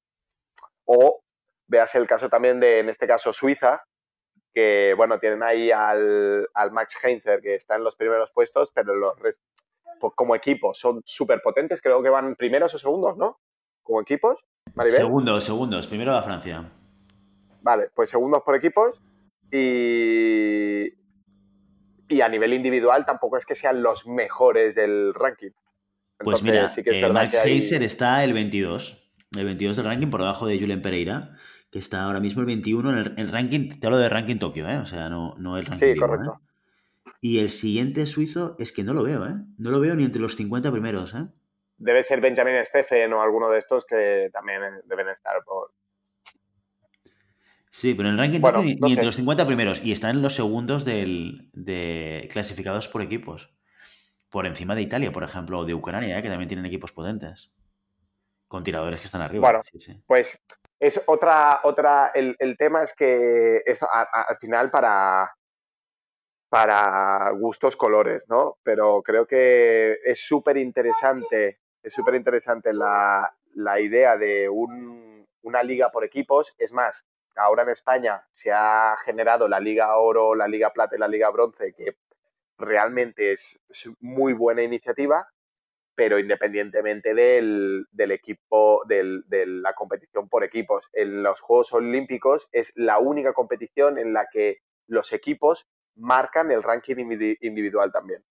[0.85, 1.23] O
[1.71, 3.85] Veas el caso también de, en este caso, Suiza,
[4.53, 9.15] que, bueno, tienen ahí al, Max Heinzer, que está en los primeros puestos, pero los
[10.01, 13.39] como equipos son súper potentes, creo que van primeros o segundos, ¿no?
[13.83, 14.45] Como equipos,
[14.89, 16.71] Segundos, segundos, primero va Francia.
[17.63, 19.01] Vale, pues segundos por equipos
[19.51, 20.87] y,
[22.09, 25.51] y a nivel individual tampoco es que sean los mejores del ranking.
[26.19, 30.47] pues mira, sí que Max Heinzer está el 22, el 22 del ranking por debajo
[30.47, 31.37] de Julen Pereira
[31.71, 34.79] que está ahora mismo el 21 en el, ranking, te hablo de ranking Tokio, ¿eh?
[34.79, 35.95] O sea, no, no el ranking.
[35.95, 36.41] Sí, correcto.
[36.43, 36.50] ¿eh?
[37.21, 39.35] Y el siguiente suizo es que no lo veo, ¿eh?
[39.59, 41.27] No lo veo ni entre los 50 primeros, ¿eh?
[41.77, 45.73] Debe ser Benjamin Steffen o alguno de estos que también deben estar por...
[47.71, 49.83] Sí, pero en el ranking Tokio ni, entre los 50 primeros.
[49.85, 53.55] Y están en los segundos del, de clasificados por equipos.
[54.29, 56.23] Por encima de Italia, por ejemplo, o de Ucrania, ¿eh?
[56.23, 57.55] que también tienen equipos potentes.
[58.49, 59.47] Con tiradores que están arriba.
[59.47, 59.61] Bueno,
[60.07, 60.41] pues
[60.81, 65.31] es otra, otra, el, tema es que es al final para,
[66.51, 68.59] para gustos colores, ¿no?
[68.63, 73.33] Pero creo que es súper interesante, es súper interesante la,
[73.81, 76.55] idea de una liga por equipos.
[76.59, 80.99] Es más, ahora en España se ha generado la Liga Oro, la Liga Plata y
[80.99, 81.97] la Liga Bronce, que
[82.59, 83.61] realmente es
[84.01, 85.27] muy buena iniciativa
[86.01, 90.89] pero independientemente del, equipo, de la competición por equipos.
[90.95, 95.67] En los Juegos Olímpicos es la única competición en la que los equipos
[96.01, 96.97] marcan el ranking
[97.41, 98.25] individual también.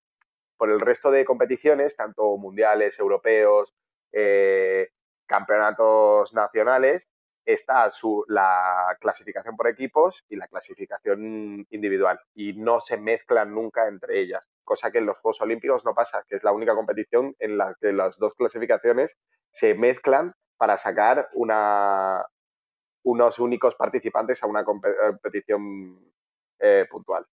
[0.57, 3.73] Por el resto de competiciones, tanto mundiales, europeos,
[4.11, 4.89] eh,
[5.25, 7.07] campeonatos nacionales,
[7.45, 13.87] está su, la clasificación por equipos y la clasificación individual y no se mezclan nunca
[13.87, 17.35] entre ellas, cosa que en los Juegos Olímpicos no pasa, que es la única competición
[17.39, 19.17] en la que las dos clasificaciones
[19.51, 22.25] se mezclan para sacar una,
[23.03, 26.13] unos únicos participantes a una competición
[26.59, 27.25] eh, puntual.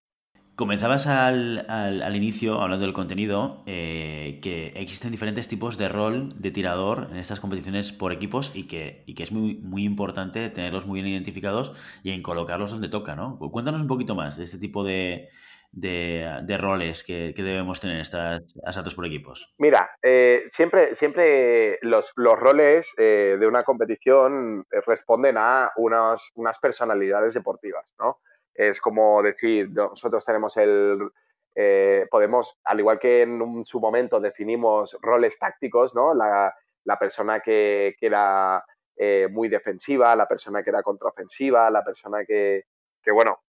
[0.56, 6.50] Comenzabas al, al, inicio, hablando del contenido, eh, que existen diferentes tipos de rol de
[6.50, 10.86] tirador en estas competiciones por equipos y que, y que es muy, muy importante tenerlos
[10.86, 13.38] muy bien identificados y en colocarlos donde toca, ¿no?
[13.38, 15.28] Cuéntanos un poquito más de este tipo de,
[15.72, 19.52] de, roles que, debemos tener en estos asaltos por equipos.
[19.58, 26.58] Mira, eh, siempre, siempre los, los roles eh, de una competición responden a unas, unas
[26.58, 28.20] personalidades deportivas, ¿no?
[28.56, 31.10] Es como decir, nosotros tenemos el,
[31.58, 36.12] eh, podemos, al igual que en su momento definimos roles tácticos, ¿no?
[36.12, 36.54] La,
[37.00, 38.62] persona que, era
[38.94, 42.64] eh, muy defensiva, la persona que era contraofensiva, la persona que,
[43.10, 43.40] bueno,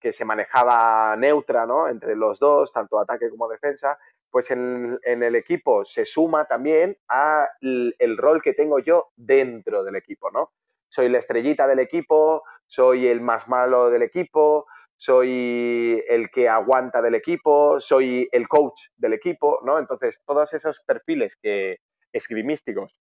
[0.00, 1.86] que se manejaba neutra, ¿no?
[1.86, 3.98] Entre los dos, tanto ataque como defensa,
[4.30, 9.96] pues en, el equipo se suma también a el, rol que tengo yo dentro del
[9.96, 10.52] equipo, ¿no?
[10.88, 17.02] Soy la estrellita del equipo, soy el más malo del equipo, soy el que aguanta
[17.02, 19.78] del equipo, soy el coach del equipo, ¿no?
[19.78, 21.78] Entonces, todos esos perfiles que
[22.12, 23.00] esgrimísticos,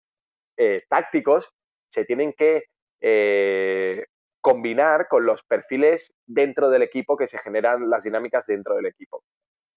[0.56, 1.52] eh, tácticos,
[1.88, 2.64] se tienen que
[3.00, 4.06] eh,
[4.40, 9.22] combinar con los perfiles dentro del equipo que se generan las dinámicas dentro del equipo.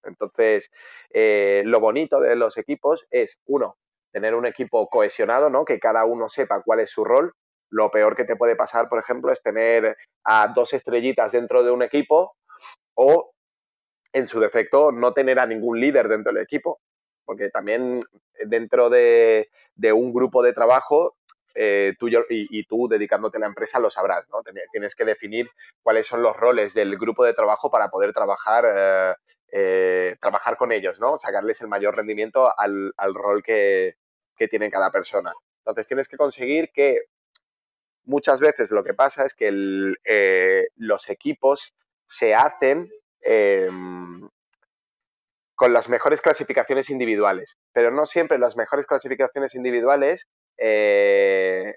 [0.04, 0.70] Entonces,
[1.10, 3.78] eh, lo bonito de los equipos es, uno,
[4.12, 5.66] tener un equipo cohesionado, ¿no?
[5.66, 7.34] Que cada uno sepa cuál es su rol.
[7.74, 11.72] Lo peor que te puede pasar, por ejemplo, es tener a dos estrellitas dentro de
[11.72, 12.34] un equipo
[12.96, 13.32] o,
[14.14, 16.80] en su defecto, no tener a ningún líder dentro del equipo.
[17.26, 18.00] Porque también
[18.46, 19.48] dentro de
[19.94, 21.16] un grupo de trabajo
[21.56, 24.42] eh, tú y, tú dedicándote a la empresa lo sabrás, ¿no?
[24.72, 25.50] Tienes que definir
[25.84, 29.14] cuáles son los roles del grupo de trabajo para poder trabajar, eh,
[29.52, 31.18] eh, trabajar con ellos, ¿no?
[31.18, 33.96] Sacarles el mayor rendimiento al, rol que,
[34.50, 35.32] tiene cada persona.
[35.60, 37.04] Entonces tienes que conseguir que
[38.06, 39.52] muchas veces lo que pasa es que
[40.76, 41.74] los equipos
[42.06, 42.90] se hacen
[43.22, 44.30] em,
[45.56, 50.28] con las mejores clasificaciones individuales, pero no siempre las mejores clasificaciones individuales
[50.58, 51.76] eh,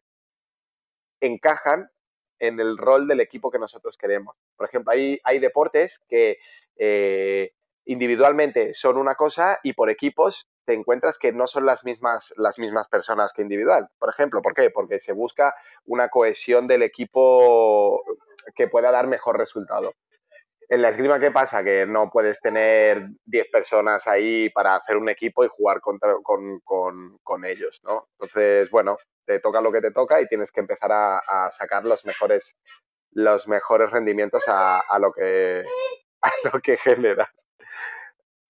[1.20, 1.91] encajan
[2.39, 4.37] en el rol del equipo que nosotros queremos.
[4.57, 6.39] Por ejemplo, hay, hay deportes que
[6.77, 7.53] eh,
[7.85, 12.58] individualmente son una cosa y por equipos te encuentras que no son las mismas, las
[12.58, 13.88] mismas personas que individual.
[13.98, 14.70] Por ejemplo, ¿por qué?
[14.70, 15.54] Porque se busca
[15.84, 18.02] una cohesión del equipo
[18.54, 19.92] que pueda dar mejor resultado.
[20.68, 21.62] En la esgrima, ¿qué pasa?
[21.62, 27.44] Que no puedes tener 10 personas ahí para hacer un equipo y jugar contra, con,
[27.44, 28.08] ellos, ¿no?
[28.18, 32.04] Entonces, bueno, te toca lo que te toca y tienes que empezar a, sacar los
[32.04, 32.58] mejores,
[33.12, 35.64] los mejores rendimientos a, lo que,
[36.22, 37.30] a lo que generas.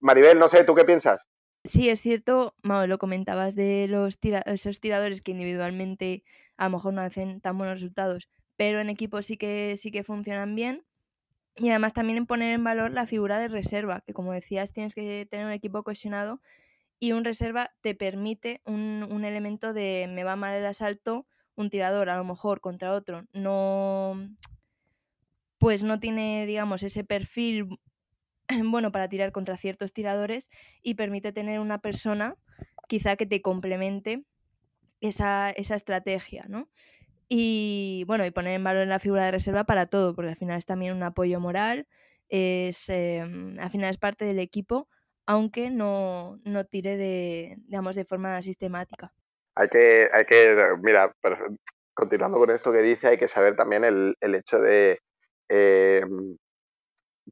[0.00, 1.28] Maribel, no sé, ¿tú qué piensas?
[1.66, 6.22] Sí, es cierto, lo comentabas de los esos tiradores que individualmente
[6.56, 10.04] a lo mejor no hacen tan buenos resultados, pero en equipo sí que sí que
[10.04, 10.84] funcionan bien.
[11.56, 14.94] Y además también en poner en valor la figura de reserva, que como decías tienes
[14.94, 16.40] que tener un equipo cohesionado
[17.00, 22.10] y un reserva te permite un, elemento de me va mal el asalto, un tirador
[22.10, 24.14] a lo mejor contra otro no
[25.58, 27.68] pues no tiene digamos ese perfil
[28.70, 30.51] bueno para tirar contra ciertos tiradores
[30.82, 32.36] y permite tener una persona
[32.88, 34.24] quizá que te complemente
[35.01, 36.68] esa, esa estrategia, ¿no?
[37.28, 40.59] Y bueno, y poner en valor la figura de reserva para todo, porque al final
[40.59, 41.88] es también un apoyo moral,
[42.28, 44.88] es, em, al final es parte del equipo,
[45.26, 49.12] aunque no, no tire de, digamos, de forma sistemática.
[49.57, 51.12] Hay que, hay que, mira,
[51.94, 55.01] continuando con esto que dice, hay que saber también el, el hecho de
[55.49, 56.36] em,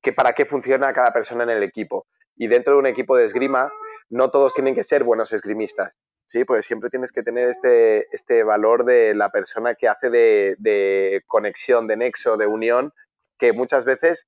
[0.02, 2.06] que para qué funciona cada persona en el equipo.
[2.36, 3.72] Y dentro de un equipo de esgrima,
[4.10, 5.96] no todos tienen que ser buenos esgrimistas.
[6.26, 11.22] Sí, pues siempre tienes que tener este, este valor de la persona que hace de,
[11.26, 12.92] conexión, de nexo, de unión,
[13.38, 14.26] que muchas veces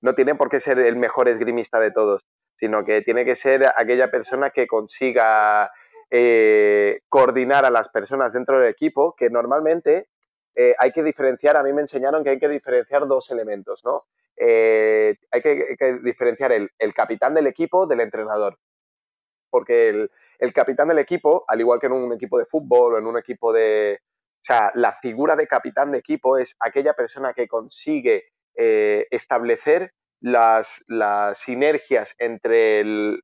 [0.00, 3.72] no tiene por qué ser el mejor esgrimista de todos, sino que tiene que ser
[3.76, 5.70] aquella persona que consiga
[6.10, 10.08] eh, coordinar a las personas dentro del equipo, que normalmente
[10.56, 14.04] eh, hay que diferenciar, a mí me enseñaron que hay que diferenciar dos elementos, ¿no?
[14.36, 18.58] Eh, hay, que, diferenciar el, capitán del equipo del entrenador,
[19.50, 22.98] porque el, el capitán del equipo, al igual que en un equipo de fútbol o
[22.98, 24.00] en un equipo de...
[24.42, 29.92] O sea, la figura de capitán de equipo es aquella persona que consigue eh, establecer
[30.20, 30.84] las,
[31.34, 33.22] sinergias entre el,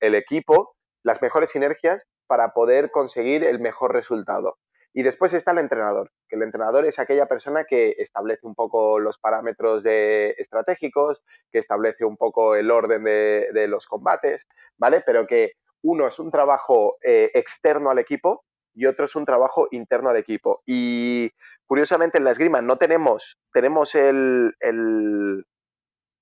[0.00, 4.58] equipo, las mejores sinergias para poder conseguir el mejor resultado.
[4.98, 8.98] Y después está el entrenador, que el entrenador es aquella persona que establece un poco
[8.98, 11.22] los parámetros estratégicos,
[11.52, 15.00] que establece un poco el orden de, los combates, ¿vale?
[15.06, 18.44] Pero que uno es un trabajo eh, externo al equipo
[18.74, 20.62] y otro es un trabajo interno al equipo.
[20.66, 21.30] Y
[21.64, 24.52] curiosamente en la esgrima no tenemos, tenemos el,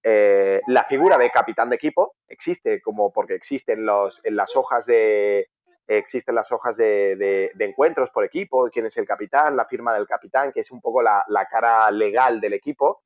[0.02, 4.84] eh, la figura de capitán de equipo, existe como porque existen los, en las hojas
[4.84, 5.48] de
[5.86, 10.52] existen las hojas de, encuentros por equipo, quién es el capitán, la firma del capitán,
[10.52, 13.02] que es un poco la, cara legal del equipo,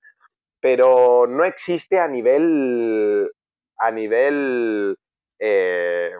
[0.60, 3.30] pero no existe a nivel
[3.78, 4.96] a nivel
[5.38, 6.12] eh,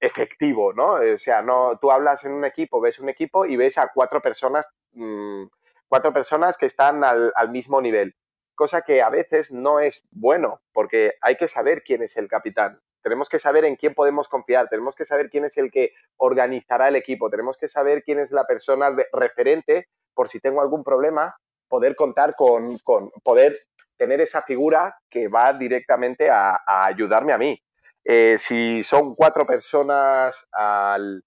[0.00, 0.94] efectivo, ¿no?
[0.94, 4.20] O sea, no, tú hablas en un equipo, ves un equipo y ves a cuatro
[4.20, 5.44] personas, mm,
[5.88, 8.14] cuatro personas que están al, mismo nivel,
[8.54, 12.80] cosa que a veces no es bueno, porque hay que saber quién es el capitán.
[13.02, 16.88] Tenemos que saber en quién podemos confiar, tenemos que saber quién es el que organizará
[16.88, 21.36] el equipo, tenemos que saber quién es la persona referente por si tengo algún problema,
[21.68, 22.78] poder contar con,
[23.22, 23.58] poder
[23.96, 27.60] tener esa figura que va directamente a, ayudarme a mí.
[28.04, 31.22] Eh, si son cuatro personas al,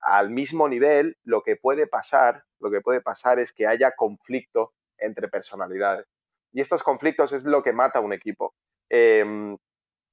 [0.00, 4.72] al mismo nivel, lo que puede pasar, lo que puede pasar es que haya conflicto
[4.98, 6.06] entre personalidades.
[6.52, 8.54] Y estos conflictos es lo que mata a un equipo.
[8.88, 9.56] Em,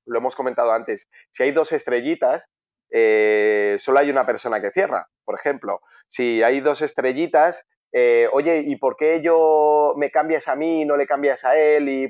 [0.06, 1.08] lo hemos comentado antes.
[1.32, 2.46] Si hay dos estrellitas,
[2.92, 5.08] eh, solo hay una persona que cierra.
[5.26, 10.56] Por ejemplo, si hay dos estrellitas, eh, oye, ¿y por qué yo me cambias a
[10.56, 11.90] mí y no le cambias a él?
[11.90, 12.10] Y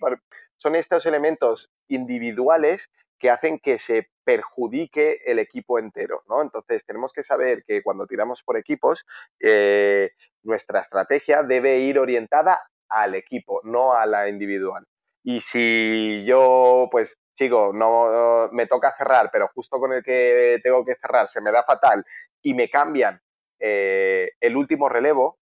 [0.58, 2.90] Son estos elementos individuales
[3.20, 6.42] que hacen que se perjudique el equipo entero, ¿no?
[6.42, 9.06] Entonces, tenemos que saber que cuando tiramos por equipos,
[9.40, 10.12] eh,
[10.44, 14.86] nuestra estrategia debe ir orientada al equipo, no a la individual.
[15.24, 20.86] Y si yo, pues, chico, no me toca cerrar, pero justo con el que tengo
[20.86, 22.06] que cerrar se me da fatal
[22.42, 23.22] y me cambian
[23.66, 25.40] eh, el último relevo,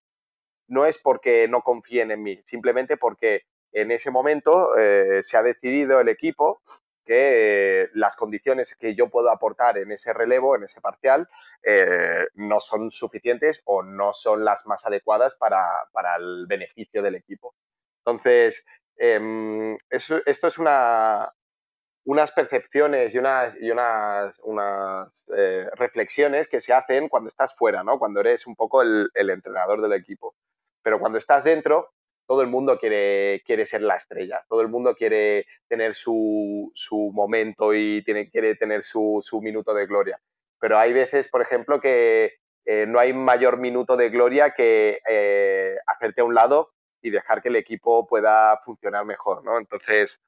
[0.67, 5.43] no es porque no confíen en mí, simplemente porque en ese momento eh, se ha
[5.43, 6.61] decidido el equipo
[7.05, 11.29] que eh, las condiciones que yo puedo aportar en ese relevo, en ese parcial,
[12.35, 17.55] no son suficientes o no son las más adecuadas para, el beneficio del equipo.
[18.05, 18.67] Entonces,
[18.97, 21.33] em, esto es una,
[22.09, 27.85] unas percepciones y unas, y unas, unas eh, reflexiones que se hacen cuando estás fuera,
[27.85, 27.99] ¿no?
[27.99, 30.35] cuando eres un poco el, el entrenador del equipo.
[30.83, 31.91] Pero cuando estás dentro,
[32.27, 36.73] todo el mundo quiere, quiere ser la estrella, todo el mundo quiere tener su,
[37.13, 40.19] momento y tiene, quiere tener su, minuto de gloria.
[40.59, 45.77] Pero hay veces, por ejemplo, que eh, no hay mayor minuto de gloria que eh,
[45.87, 46.71] hacerte a un lado
[47.03, 49.59] y dejar que el equipo pueda funcionar mejor, ¿no?
[49.59, 50.23] Entonces,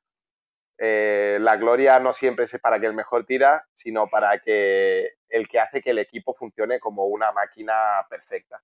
[0.83, 5.47] eh, la gloria no siempre es para que el mejor tira, sino para que el
[5.47, 7.75] que hace que el equipo funcione como una máquina
[8.09, 8.63] perfecta.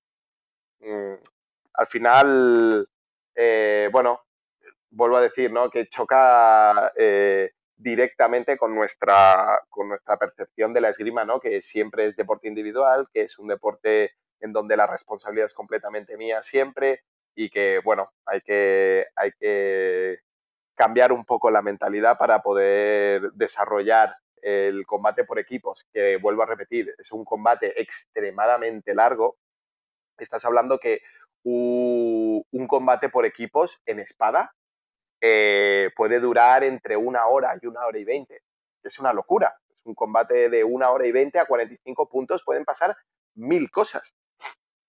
[0.79, 1.13] Mm,
[1.73, 2.89] al final,
[3.35, 4.23] eh, bueno,
[4.89, 5.69] vuelvo a decir, ¿no?
[5.69, 11.39] Que choca eh, directamente con nuestra, con nuestra percepción de la esgrima, ¿no?
[11.39, 16.17] Que siempre es deporte individual, que es un deporte en donde la responsabilidad es completamente
[16.17, 17.03] mía siempre
[17.35, 20.21] y que, bueno, hay que, hay que
[20.77, 26.45] cambiar un poco la mentalidad para poder desarrollar el combate por equipos, que vuelvo a
[26.45, 29.37] repetir, es un combate extremadamente largo.
[30.17, 31.01] Estás hablando que
[31.43, 34.53] un, combate por equipos en espada
[35.19, 38.43] eh, puede durar entre una hora y una hora y veinte.
[38.83, 39.57] Es una locura.
[39.69, 42.95] Es un combate de una hora y veinte a 45 puntos, pueden pasar
[43.35, 44.13] mil cosas.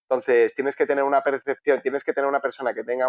[0.02, 3.08] Entonces, tienes que tener una percepción, tienes que tener una persona que tenga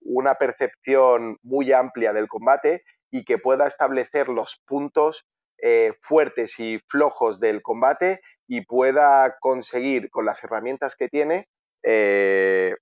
[0.00, 5.26] una percepción muy amplia del combate y que pueda establecer los puntos
[5.60, 11.48] eh, fuertes y flojos del combate y pueda conseguir con las herramientas que tiene
[11.82, 12.74] eh,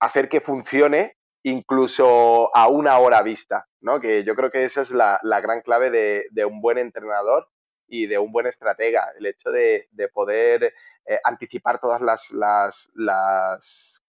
[0.00, 4.00] hacer que funcione incluso a una hora vista, ¿no?
[4.00, 7.48] Que yo creo que esa es la, gran clave de, un buen entrenador
[7.86, 10.74] y de un buen estratega, el hecho de, poder
[11.06, 12.30] eh, anticipar todas las,
[12.94, 14.02] las,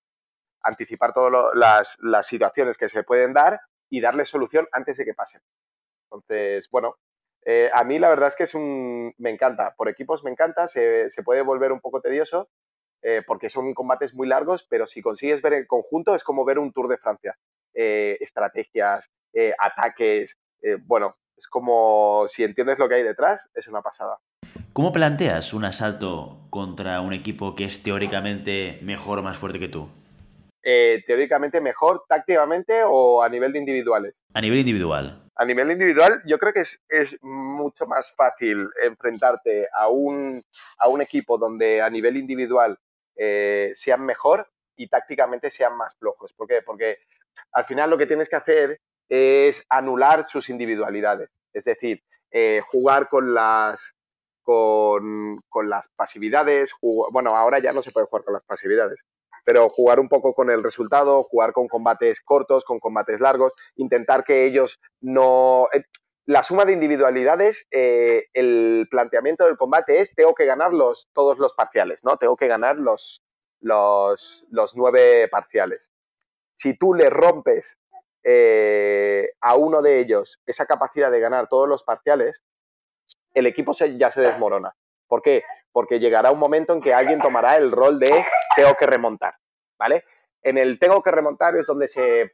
[0.64, 3.60] anticipar todas las, situaciones que se pueden dar
[3.90, 5.42] y darle solución antes de que pasen.
[6.06, 6.96] Entonces, bueno,
[7.46, 10.68] eh, a mí la verdad es que es un, me encanta, por equipos me encanta,
[10.68, 12.50] se, puede volver un poco tedioso,
[13.02, 16.60] eh, porque son combates muy largos, pero si consigues ver el conjunto es como ver
[16.60, 17.38] un Tour de Francia.
[17.74, 19.10] Eh, estrategias,
[19.58, 20.38] ataques,
[20.84, 24.20] bueno, es como si entiendes lo que hay detrás, es una pasada.
[24.74, 29.68] ¿Cómo planteas un asalto contra un equipo que es teóricamente mejor o más fuerte que
[29.68, 29.90] tú?
[30.62, 34.24] Teóricamente mejor tácticamente o a nivel de individuales?
[34.34, 35.30] A nivel individual.
[35.36, 40.44] A nivel individual, yo creo que es, es mucho más fácil enfrentarte a un,
[40.78, 42.78] a un equipo donde a nivel individual
[43.16, 46.34] eh, sean mejor y tácticamente sean más flojos.
[46.34, 46.62] ¿Por qué?
[46.62, 46.98] Porque
[47.52, 51.30] al final lo que tienes que hacer es anular sus individualidades.
[51.54, 53.96] Es decir, eh, jugar con las,
[54.42, 56.74] con, las pasividades.
[57.12, 59.06] bueno, ahora ya no se puede jugar con las pasividades,
[59.46, 64.24] pero jugar un poco con el resultado, jugar con combates cortos, con combates largos, intentar
[64.24, 65.68] que ellos no...
[65.74, 65.84] Eh,
[66.26, 71.40] la suma de individualidades, eh, el planteamiento del combate es tengo que ganar los, todos
[71.40, 72.18] los parciales, ¿no?
[72.18, 73.24] Tengo que ganar los,
[73.60, 75.92] los, nueve parciales.
[76.56, 77.80] Si tú le rompes
[78.24, 82.44] eh, a uno de ellos esa capacidad de ganar todos los parciales,
[83.34, 84.76] el equipo ya se desmorona.
[85.12, 85.44] ¿Por qué?
[85.74, 88.24] Porque llegará un momento en que alguien tomará el rol de
[88.56, 89.36] tengo que remontar,
[89.78, 90.06] ¿vale?
[90.42, 92.32] En el tengo que remontar es donde se,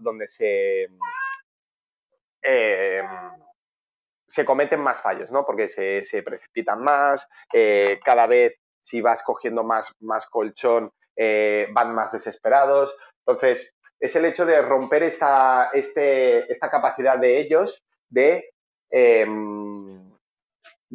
[0.00, 0.88] donde se
[2.46, 3.06] Em,
[4.28, 5.44] se cometen más fallos, ¿no?
[5.44, 11.92] Porque se, precipitan más, eh, cada vez si vas cogiendo más, más colchón, eh, van
[11.92, 12.96] más desesperados.
[13.26, 18.52] Entonces, es el hecho de romper esta, este, esta capacidad de ellos de,
[18.90, 20.05] em,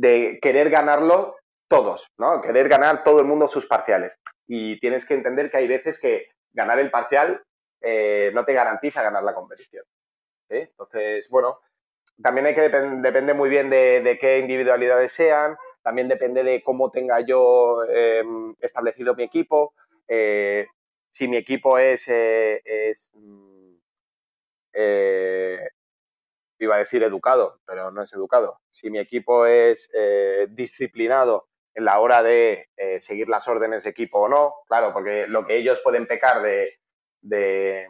[0.02, 1.36] de querer ganarlo
[1.68, 2.42] todos, ¿no?
[2.42, 4.20] Querer ganar todo el mundo sus parciales.
[4.48, 7.44] Y tienes que entender que hay veces que ganar el parcial
[7.82, 9.86] eh, no te garantiza ganar la competición.
[10.50, 11.60] Entonces, bueno,
[12.22, 17.22] también hay que depende muy bien de, qué individualidades sean, también depende de cómo tenga
[17.22, 19.74] yo em, establecido mi equipo.
[20.08, 20.68] Eh,
[21.10, 23.76] si mi equipo es, eh, mm,
[26.66, 28.60] iba a decir educado, pero no es educado.
[28.70, 29.90] Si mi equipo es
[30.50, 35.46] disciplinado en la hora de seguir las órdenes de equipo o no, claro, porque lo
[35.46, 36.82] que ellos pueden pecar de,
[37.22, 37.88] de,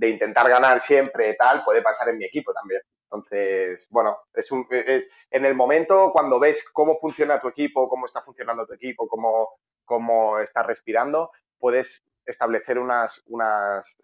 [0.00, 2.80] intentar ganar siempre tal, puede pasar en mi equipo también.
[3.04, 8.06] Entonces, bueno, es, un, es en el momento cuando ves cómo funciona tu equipo, cómo
[8.06, 13.24] está funcionando tu equipo, cómo, cómo está respirando, puedes establecer unas,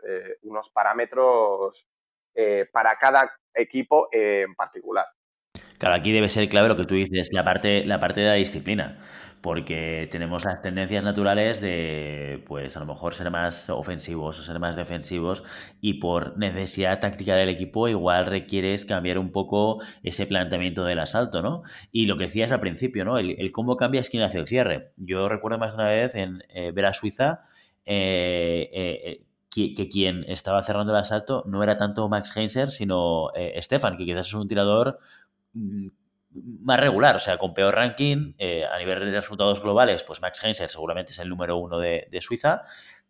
[0.07, 1.89] eh, unos parámetros
[2.37, 5.07] eh, para cada equipo en particular.
[5.79, 8.35] Claro, aquí debe ser clave lo que tú dices, la parte, la parte de la
[8.35, 8.99] disciplina
[9.47, 14.59] porque tenemos las tendencias naturales de, pues a lo mejor ser más ofensivos o ser
[14.59, 15.45] más defensivos
[15.81, 21.43] y por necesidad táctica del equipo igual requieres cambiar un poco ese planteamiento del asalto,
[21.43, 21.63] ¿no?
[21.93, 23.19] Y lo que decías al principio, ¿no?
[23.19, 24.91] El, cómo cambias quién hace el cierre.
[24.97, 27.45] Yo recuerdo más de una vez en eh, ver a Suiza
[27.85, 29.26] eh, eh,
[29.75, 34.27] que, quien estaba cerrando el asalto no era tanto Max Heinzer, sino Stefan, que quizás
[34.27, 34.99] es un tirador
[35.55, 35.89] mm,
[36.63, 40.43] más regular, o sea, con peor ranking, eh, a nivel de resultados globales, pues Max
[40.45, 42.63] Heinzer seguramente es el número uno de, Suiza,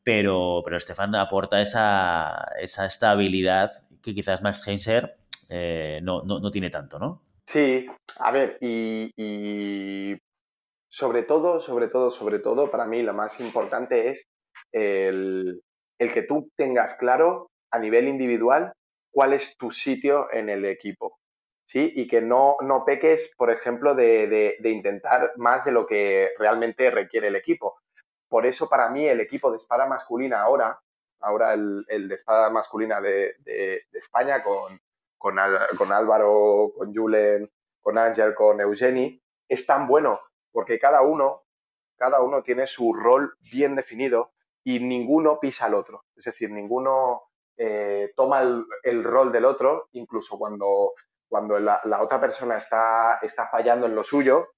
[0.03, 5.17] pero, pero Stefan aporta esa, esa estabilidad que quizás Max Heinzer
[5.51, 7.23] eh, no, tiene tanto, ¿no?
[7.45, 7.87] Sí,
[8.19, 10.17] a ver, y, y,
[10.89, 14.27] sobre todo, sobre todo, sobre todo, para mí lo más importante es
[14.73, 15.63] el,
[15.99, 18.73] el que tú tengas claro a nivel individual
[19.11, 21.19] cuál es tu sitio en el equipo.
[21.67, 21.93] ¿sí?
[21.95, 27.29] Y que no, no peques, por ejemplo, de, intentar más de lo que realmente requiere
[27.29, 27.77] el equipo.
[28.29, 30.79] Por eso, para mí, el equipo de espada masculina ahora,
[31.21, 33.35] ahora el, de espada masculina de,
[33.93, 34.81] España con,
[35.19, 40.21] con, Álvaro, con Julen, con Ángel, con Eugeni, es tan bueno
[40.57, 41.45] porque cada uno,
[41.99, 44.33] cada uno tiene su rol bien definido
[44.67, 46.07] y ninguno pisa al otro.
[46.17, 47.23] Es decir, ninguno
[47.57, 48.43] eh, toma
[48.83, 50.93] el, rol del otro, incluso cuando
[51.29, 54.55] cuando la, otra persona está, está fallando en lo suyo,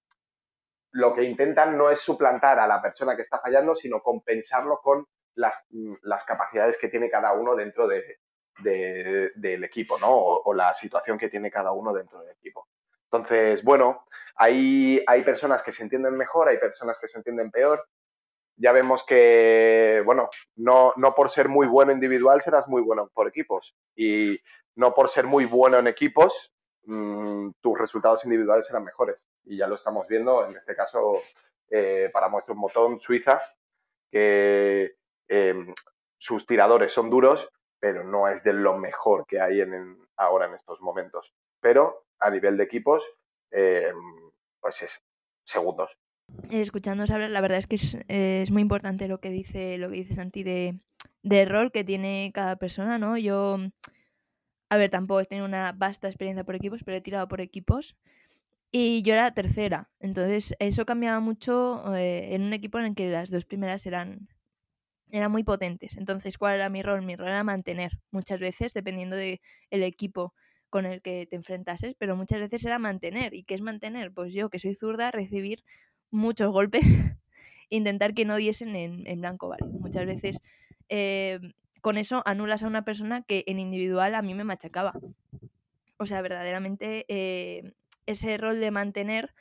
[0.93, 5.07] lo que intentan no es suplantar a la persona que está fallando, sino compensarlo con
[5.35, 5.67] las,
[6.27, 8.19] capacidades que tiene cada uno dentro de,
[8.63, 10.11] del equipo, ¿no?
[10.11, 12.69] O, la situación que tiene cada uno dentro del equipo.
[13.11, 14.07] Entonces, bueno,
[14.37, 17.87] hay, hay personas que se entienden mejor, hay personas que se entienden peor.
[18.59, 23.29] Ya vemos que, bueno, no, no por ser muy bueno individual serás muy bueno por
[23.29, 23.75] equipos.
[23.97, 24.39] Y
[24.75, 26.53] no por ser muy bueno en equipos
[26.89, 29.29] Mm, tus resultados individuales serán mejores.
[29.45, 31.21] Y ya lo estamos viendo, en este caso,
[31.71, 33.43] eh, para muestra un botón Suiza,
[34.11, 34.97] que
[35.29, 35.75] em,
[36.17, 40.55] sus tiradores son duros, pero no es de lo mejor que hay en, ahora en
[40.55, 41.35] estos momentos.
[41.61, 43.05] Pero a nivel de equipos,
[43.51, 45.03] em, pues es
[45.45, 45.99] segundos.
[46.51, 47.77] Escuchándonos hablar, la verdad es que
[48.09, 50.81] es, muy importante lo que dice, lo que dice Santi de,
[51.23, 53.17] de rol que tiene cada persona, ¿no?
[53.19, 53.59] Yo
[54.71, 57.97] a ver, tampoco he tenido una vasta experiencia por equipos, pero he tirado por equipos.
[58.71, 59.91] Y yo era tercera.
[60.01, 64.29] Entonces, eso cambiaba mucho eh, en un equipo en el que las dos primeras eran,
[65.11, 65.97] eran muy potentes.
[65.97, 67.03] Entonces, ¿cuál era mi rol?
[67.03, 67.93] Mi rol era mantener.
[68.11, 70.35] Muchas veces, dependiendo del equipo
[70.71, 73.35] con el que te enfrentases, pero muchas veces era mantener.
[73.35, 74.13] ¿Y qué es mantener?
[74.13, 75.65] Pues yo, que soy zurda, recibir
[76.11, 76.83] muchos golpes,
[77.71, 79.65] intentar que no diesen en, en blanco, ¿vale?
[79.67, 80.41] Muchas veces
[80.89, 81.39] eh,
[81.81, 84.93] con eso anulas a una persona que en individual a mí me machacaba.
[85.99, 87.73] O sea, verdaderamente eh,
[88.07, 89.35] ese rol de mantener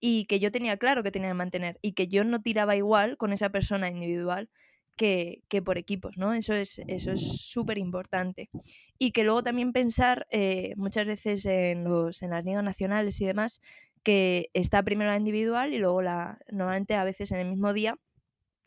[0.00, 3.16] y que yo tenía claro que tenía que mantener y que yo no tiraba igual
[3.16, 4.48] con esa persona individual
[4.96, 6.34] que, por equipos, ¿no?
[6.34, 8.50] Eso es eso es súper importante.
[8.98, 13.24] Y que luego también pensar eh, muchas veces en, los, en las ligas nacionales y
[13.24, 13.62] demás,
[14.02, 17.98] que está primero la individual y luego la, normalmente a veces en el mismo día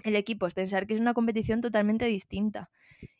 [0.03, 2.69] el equipo, es pensar que es una competición totalmente distinta.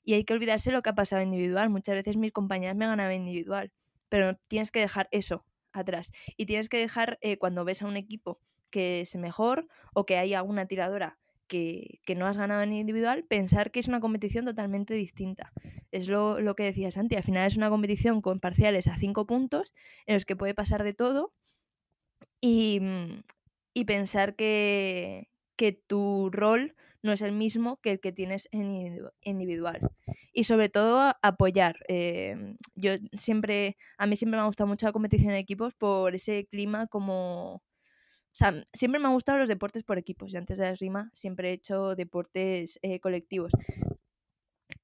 [0.04, 1.70] Y hay que olvidarse lo que ha pasado individual.
[1.70, 3.72] Muchas veces mis compañeras me ganaban individual,
[4.10, 6.12] pero tienes que dejar eso atrás.
[6.38, 8.40] Y tienes que dejar, eh, cuando ves a un equipo
[8.70, 13.72] que es mejor o que haya una tiradora que, no has ganado en individual, pensar
[13.72, 15.52] que es una competición totalmente distinta.
[15.92, 19.28] Es lo, lo que decía Santi, al final es una competición con parciales a cinco
[19.28, 19.74] puntos
[20.08, 21.34] en los que puede pasar de todo
[22.44, 22.82] y,
[23.74, 29.00] y pensar que, que tu rol no es el mismo que el que tienes en
[29.22, 29.80] individual.
[30.34, 31.78] Y sobre todo apoyar.
[31.88, 36.16] Em, yo siempre, a mí siempre me ha gustado mucho la competición en equipos por
[36.16, 37.56] ese clima como...
[37.56, 40.34] O sea, siempre me han gustado los deportes por equipos.
[40.34, 43.54] y antes de la rima siempre he hecho deportes eh, colectivos.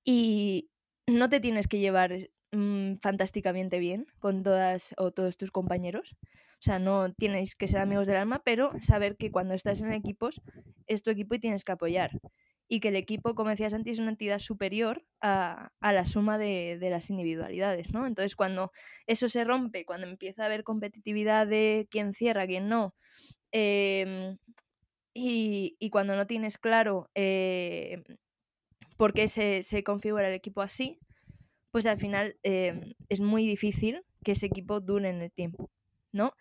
[0.06, 0.70] Y
[1.08, 6.16] no te tienes que llevar mm, fantásticamente bien con todas o todos tus compañeros.
[6.60, 9.94] O sea, no tienes que ser amigos del alma, pero saber que cuando estás en
[9.94, 10.42] equipos
[10.88, 12.20] es tu equipo y tienes que apoyar.
[12.68, 16.78] Y que el equipo, como decías antes, es una entidad superior a, la suma de,
[16.82, 18.06] las individualidades, ¿no?
[18.06, 18.72] Entonces, cuando
[19.08, 22.94] eso se rompe, cuando empieza a haber competitividad de quién cierra, quién no,
[23.52, 24.38] em,
[25.14, 28.04] y, cuando no tienes claro eh,
[28.98, 31.00] por qué se, configura el equipo así,
[31.72, 35.70] pues al final em, es muy difícil que ese equipo dure en el tiempo.
[36.12, 36.34] ¿no?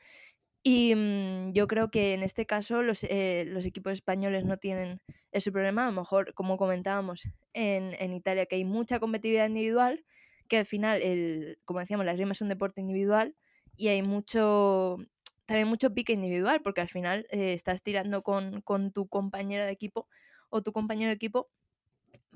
[0.62, 5.00] Y mm, yo creo que en este caso los, eh, los, equipos españoles no tienen
[5.32, 5.84] ese problema.
[5.84, 10.04] A lo mejor, como comentábamos, en, en, Italia que hay mucha competitividad individual,
[10.48, 13.34] que al final, el, como decíamos, las rimas son deporte individual
[13.76, 14.98] y hay mucho
[15.46, 19.70] también mucho pique individual, porque al final eh, estás tirando con, con, tu compañero de
[19.70, 20.06] equipo
[20.50, 21.48] o tu compañero de equipo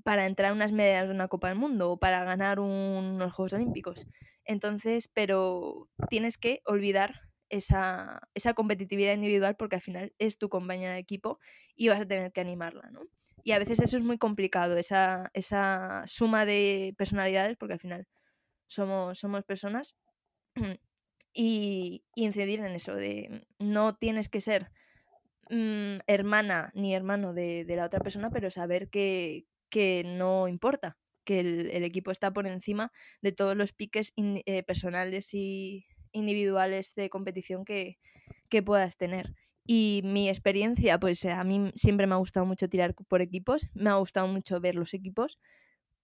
[0.05, 3.53] para entrar a unas medallas de una Copa del Mundo o para ganar unos Juegos
[3.53, 4.07] Olímpicos.
[4.45, 10.95] Entonces, pero tienes que olvidar esa, esa, competitividad individual porque al final es tu compañera
[10.95, 11.39] de equipo
[11.77, 13.03] y vas a tener que animarla, ¿no?
[13.45, 18.07] Y a veces eso es muy complicado, esa, esa suma de personalidades, porque al final
[18.67, 19.97] somos, somos personas,
[21.35, 24.71] y, incidir en eso, de no tienes que ser
[25.51, 30.99] mm, hermana ni hermano de, de, la otra persona, pero saber que, que no importa,
[31.25, 32.93] que el, equipo está por encima
[33.23, 37.99] de todos los piques eh, personales y individuales de competición que,
[38.67, 39.35] puedas tener.
[39.65, 43.89] Y mi experiencia, pues a mí siempre me ha gustado mucho tirar por equipos, me
[43.89, 45.39] ha gustado mucho ver los equipos,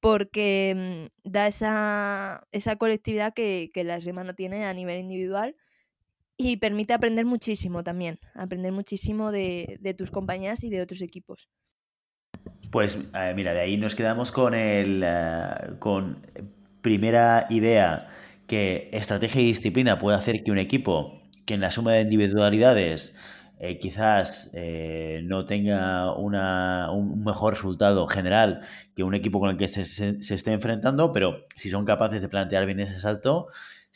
[0.01, 5.57] porque mm, da esa, esa colectividad que, que la esgrima no tiene a nivel individual
[6.39, 11.51] y permite aprender muchísimo también, aprender muchísimo de, de tus compañeras y de otros equipos.
[12.71, 16.19] Pues eh, mira, de ahí nos quedamos con el eh, con
[16.83, 18.09] primera idea
[18.47, 23.15] que estrategia y disciplina puede hacer que un equipo que en la suma de individualidades
[23.59, 24.53] eh, quizás
[25.25, 28.61] no tenga un mejor resultado general
[28.95, 32.29] que un equipo con el que se, se, esté enfrentando, pero si son capaces de
[32.29, 33.49] plantear bien ese salto,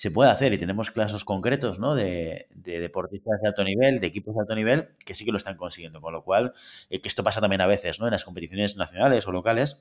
[0.02, 1.94] se puede hacer y tenemos casos concretos ¿no?
[1.94, 5.56] de, deportistas de alto nivel, de equipos de alto nivel, que sí que lo están
[5.56, 6.00] consiguiendo.
[6.00, 6.54] Con lo cual,
[6.90, 8.08] eh, que esto pasa también a veces ¿no?
[8.08, 9.80] en las competiciones nacionales o locales,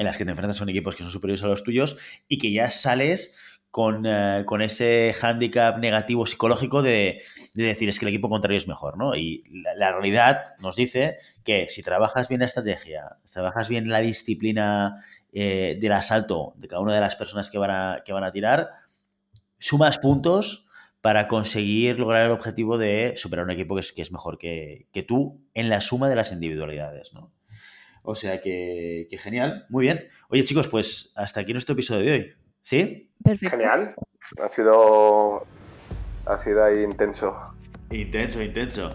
[0.00, 2.50] en las que te enfrentas con equipos que son superiores a los tuyos y que
[2.50, 3.36] ya sales
[3.70, 7.22] con, eh, ese hándicap negativo psicológico de,
[7.54, 9.14] decir es que el equipo contrario es mejor, ¿no?
[9.14, 9.44] Y
[9.76, 15.78] la, realidad nos dice que si trabajas bien la estrategia, trabajas bien la disciplina eh,
[15.80, 18.85] del asalto de cada una de las personas que van a, que van a tirar,
[19.58, 20.66] sumas puntos
[21.00, 24.88] para conseguir lograr el objetivo de superar un equipo que es, que es mejor que,
[25.06, 27.32] tú en la suma de las individualidades, ¿no?
[28.02, 30.08] O sea que, genial, muy bien.
[30.28, 32.34] Oye chicos, pues hasta aquí nuestro episodio de hoy.
[32.62, 33.12] ¿Sí?
[33.22, 33.56] Perfecto.
[33.56, 33.94] Genial.
[34.42, 35.46] Ha sido,
[36.24, 37.36] ha sido ahí intenso.
[37.90, 38.90] Intenso, intenso.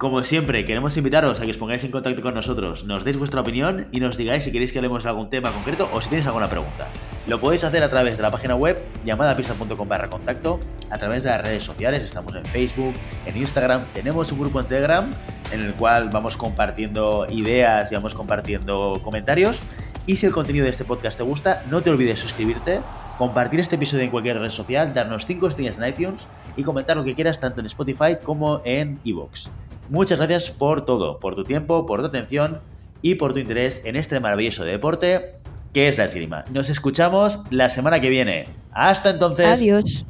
[0.00, 3.42] Como siempre, queremos invitaros a que os pongáis en contacto con nosotros, nos deis vuestra
[3.42, 6.26] opinión y nos digáis si queréis que hablemos de algún tema concreto o si tenéis
[6.26, 6.88] alguna pregunta.
[7.26, 11.28] Lo podéis hacer a través de la página web llamadapista.com barra contacto, a través de
[11.28, 12.94] las redes sociales, estamos en Facebook,
[13.26, 15.10] en Instagram, tenemos un grupo en Telegram
[15.52, 19.60] en el cual vamos compartiendo ideas y vamos compartiendo comentarios.
[20.06, 22.80] Y si el contenido de este podcast te gusta, no te olvides suscribirte,
[23.18, 26.26] compartir este episodio en cualquier red social, darnos 5 estrellas en iTunes
[26.56, 29.50] y comentar lo que quieras tanto en Spotify como en iVoox.
[29.90, 32.60] Muchas gracias por todo, por tu tiempo, por tu atención
[33.02, 35.34] y por tu interés en este maravilloso deporte
[35.74, 36.44] que es la esgrima.
[36.52, 38.46] Nos escuchamos la semana que viene.
[38.70, 39.46] Hasta entonces.
[39.46, 40.06] Adiós.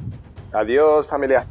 [0.53, 1.47] Adiós familia.